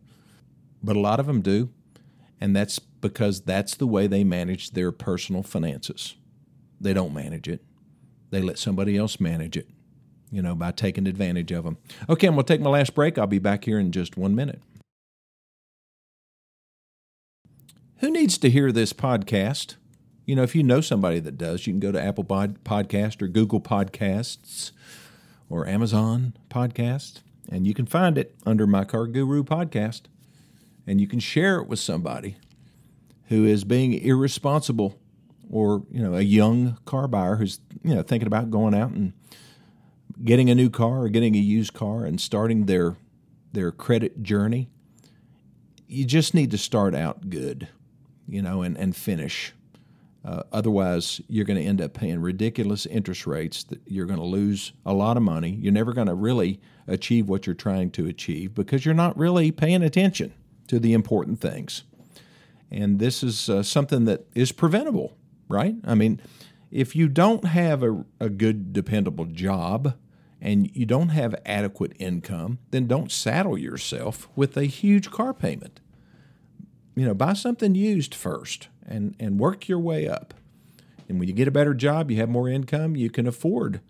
but 0.83 0.95
a 0.95 0.99
lot 0.99 1.19
of 1.19 1.25
them 1.25 1.41
do. 1.41 1.69
And 2.39 2.55
that's 2.55 2.77
because 2.77 3.41
that's 3.41 3.73
the 3.73 3.87
way 3.87 4.05
they 4.05 4.23
manage 4.23 4.71
their 4.71 4.91
personal 4.91 5.41
finances. 5.41 6.15
They 6.79 6.93
don't 6.93 7.15
manage 7.15 7.47
it, 7.47 7.63
they 8.29 8.41
let 8.41 8.59
somebody 8.59 8.95
else 8.95 9.19
manage 9.19 9.57
it 9.57 9.67
you 10.31 10.41
know, 10.41 10.55
by 10.55 10.71
taking 10.71 11.07
advantage 11.07 11.51
of 11.51 11.65
them. 11.65 11.77
Okay, 12.09 12.27
I'm 12.27 12.35
going 12.35 12.45
to 12.45 12.53
take 12.53 12.61
my 12.61 12.69
last 12.69 12.95
break. 12.95 13.17
I'll 13.17 13.27
be 13.27 13.39
back 13.39 13.65
here 13.65 13.77
in 13.77 13.91
just 13.91 14.17
one 14.17 14.33
minute. 14.33 14.61
Who 17.97 18.09
needs 18.09 18.37
to 18.39 18.49
hear 18.49 18.71
this 18.71 18.93
podcast? 18.93 19.75
You 20.25 20.35
know, 20.35 20.43
if 20.43 20.55
you 20.55 20.63
know 20.63 20.79
somebody 20.79 21.19
that 21.19 21.37
does, 21.37 21.67
you 21.67 21.73
can 21.73 21.81
go 21.81 21.91
to 21.91 22.01
Apple 22.01 22.23
Pod- 22.23 22.63
Podcast 22.63 23.21
or 23.21 23.27
Google 23.27 23.59
Podcasts 23.59 24.71
or 25.49 25.67
Amazon 25.67 26.33
podcast, 26.49 27.19
and 27.51 27.67
you 27.67 27.73
can 27.73 27.85
find 27.85 28.17
it 28.17 28.33
under 28.45 28.65
my 28.65 28.85
Car 28.85 29.05
Guru 29.05 29.43
podcast, 29.43 30.03
and 30.87 30.99
you 31.01 31.07
can 31.07 31.19
share 31.19 31.57
it 31.57 31.67
with 31.67 31.79
somebody 31.79 32.37
who 33.27 33.45
is 33.45 33.63
being 33.63 33.93
irresponsible 33.93 34.97
or 35.49 35.83
you 35.91 36.01
know 36.01 36.15
a 36.15 36.21
young 36.21 36.77
car 36.85 37.07
buyer 37.07 37.35
who's 37.35 37.59
you 37.83 37.93
know 37.93 38.01
thinking 38.01 38.27
about 38.27 38.49
going 38.49 38.73
out 38.73 38.91
and 38.91 39.13
getting 40.23 40.49
a 40.49 40.55
new 40.55 40.69
car 40.69 41.03
or 41.03 41.09
getting 41.09 41.35
a 41.35 41.39
used 41.39 41.73
car 41.73 42.05
and 42.05 42.19
starting 42.19 42.65
their 42.65 42.95
their 43.51 43.71
credit 43.71 44.23
journey. 44.23 44.69
You 45.87 46.05
just 46.05 46.33
need 46.33 46.51
to 46.51 46.57
start 46.57 46.95
out 46.95 47.29
good 47.29 47.67
you 48.27 48.41
know 48.41 48.61
and, 48.61 48.77
and 48.77 48.95
finish 48.95 49.53
uh, 50.23 50.43
otherwise 50.51 51.19
you're 51.27 51.45
going 51.45 51.59
to 51.59 51.65
end 51.65 51.81
up 51.81 51.93
paying 51.93 52.19
ridiculous 52.19 52.85
interest 52.85 53.25
rates 53.25 53.63
that 53.63 53.81
you're 53.85 54.05
going 54.05 54.19
to 54.19 54.25
lose 54.25 54.73
a 54.85 54.93
lot 54.93 55.17
of 55.17 55.23
money 55.23 55.51
you're 55.61 55.73
never 55.73 55.93
going 55.93 56.07
to 56.07 56.15
really 56.15 56.59
achieve 56.87 57.29
what 57.29 57.45
you're 57.45 57.55
trying 57.55 57.89
to 57.89 58.07
achieve 58.07 58.53
because 58.53 58.85
you're 58.85 58.93
not 58.93 59.17
really 59.17 59.51
paying 59.51 59.83
attention 59.83 60.33
to 60.67 60.79
the 60.79 60.93
important 60.93 61.39
things 61.39 61.83
and 62.69 62.99
this 62.99 63.23
is 63.23 63.49
uh, 63.49 63.61
something 63.61 64.05
that 64.05 64.25
is 64.35 64.51
preventable 64.51 65.15
right? 65.51 65.75
I 65.83 65.95
mean, 65.95 66.21
if 66.71 66.95
you 66.95 67.07
don't 67.07 67.45
have 67.45 67.83
a, 67.83 68.05
a 68.19 68.29
good, 68.29 68.73
dependable 68.73 69.25
job 69.25 69.95
and 70.39 70.75
you 70.75 70.85
don't 70.85 71.09
have 71.09 71.35
adequate 71.45 71.93
income, 71.99 72.59
then 72.71 72.87
don't 72.87 73.11
saddle 73.11 73.57
yourself 73.57 74.29
with 74.35 74.57
a 74.57 74.65
huge 74.65 75.11
car 75.11 75.33
payment. 75.33 75.81
You 76.95 77.05
know, 77.05 77.13
buy 77.13 77.33
something 77.33 77.75
used 77.75 78.13
first 78.13 78.67
and, 78.85 79.15
and 79.19 79.39
work 79.39 79.67
your 79.67 79.79
way 79.79 80.07
up. 80.07 80.33
And 81.07 81.19
when 81.19 81.27
you 81.27 81.33
get 81.33 81.47
a 81.47 81.51
better 81.51 81.73
job, 81.73 82.11
you 82.11 82.17
have 82.17 82.29
more 82.29 82.49
income, 82.49 82.95
you 82.95 83.09
can 83.09 83.27
afford 83.27 83.81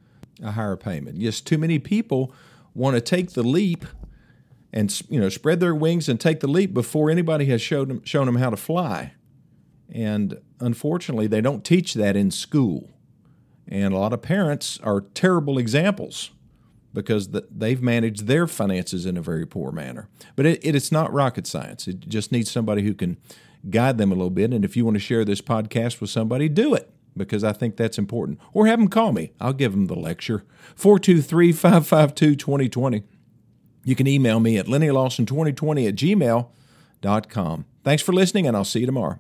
a 0.42 0.52
higher 0.52 0.76
payment. 0.76 1.20
Just 1.20 1.46
too 1.46 1.58
many 1.58 1.80
people 1.80 2.34
want 2.74 2.96
to 2.96 3.02
take 3.02 3.32
the 3.32 3.44
leap 3.44 3.86
and 4.74 5.02
you 5.10 5.20
know 5.20 5.30
spread 5.30 5.60
their 5.60 5.76
wings 5.76 6.08
and 6.08 6.20
take 6.20 6.40
the 6.40 6.48
leap 6.48 6.74
before 6.74 7.10
anybody 7.10 7.46
has 7.46 7.62
showed 7.62 7.90
them, 7.90 8.04
shown 8.06 8.26
them 8.26 8.38
how 8.38 8.50
to 8.50 8.58
fly. 8.58 9.14
And 9.92 10.40
unfortunately, 10.60 11.28
they 11.28 11.42
don't 11.42 11.66
teach 11.66 11.94
that 11.96 12.16
in 12.16 12.32
school. 12.32 12.90
And 13.68 13.94
a 13.94 13.98
lot 13.98 14.14
of 14.14 14.22
parents 14.22 14.80
are 14.84 15.02
terrible 15.02 15.58
examples 15.58 16.32
because 16.94 17.30
they've 17.30 17.82
managed 17.82 18.28
their 18.28 18.48
finances 18.48 19.06
in 19.06 19.18
a 19.18 19.22
very 19.22 19.46
poor 19.46 19.72
manner. 19.72 20.08
But 20.36 20.46
it, 20.46 20.64
it, 20.64 20.76
it's 20.76 20.92
not 20.92 21.12
rocket 21.14 21.48
science. 21.48 21.88
It 21.88 22.02
just 22.02 22.32
needs 22.32 22.52
somebody 22.52 22.84
who 22.84 22.94
can 22.94 23.18
guide 23.70 23.98
them 23.98 24.12
a 24.12 24.16
little 24.16 24.30
bit. 24.30 24.54
And 24.54 24.66
if 24.66 24.76
you 24.76 24.86
want 24.86 24.96
to 24.96 25.00
share 25.00 25.24
this 25.24 25.42
podcast 25.42 26.02
with 26.02 26.10
somebody, 26.10 26.50
do 26.50 26.74
it 26.74 26.90
because 27.16 27.44
I 27.44 27.54
think 27.54 27.78
that's 27.78 27.98
important. 27.98 28.40
Or 28.54 28.68
have 28.68 28.80
them 28.80 28.88
call 28.88 29.12
me. 29.12 29.32
I'll 29.40 29.54
give 29.54 29.72
them 29.72 29.88
the 29.88 29.96
lecture. 29.96 30.44
423 30.76 31.52
552 31.52 32.36
2020. 32.36 33.04
You 33.84 33.96
can 33.96 34.08
email 34.08 34.40
me 34.40 34.58
at 34.58 34.68
lennylawson2020 34.68 35.88
at 35.88 35.96
gmail.com. 35.96 37.66
Thanks 37.84 38.04
for 38.04 38.14
listening, 38.14 38.48
and 38.48 38.56
I'll 38.56 38.64
see 38.64 38.82
you 38.82 38.86
tomorrow. 38.86 39.20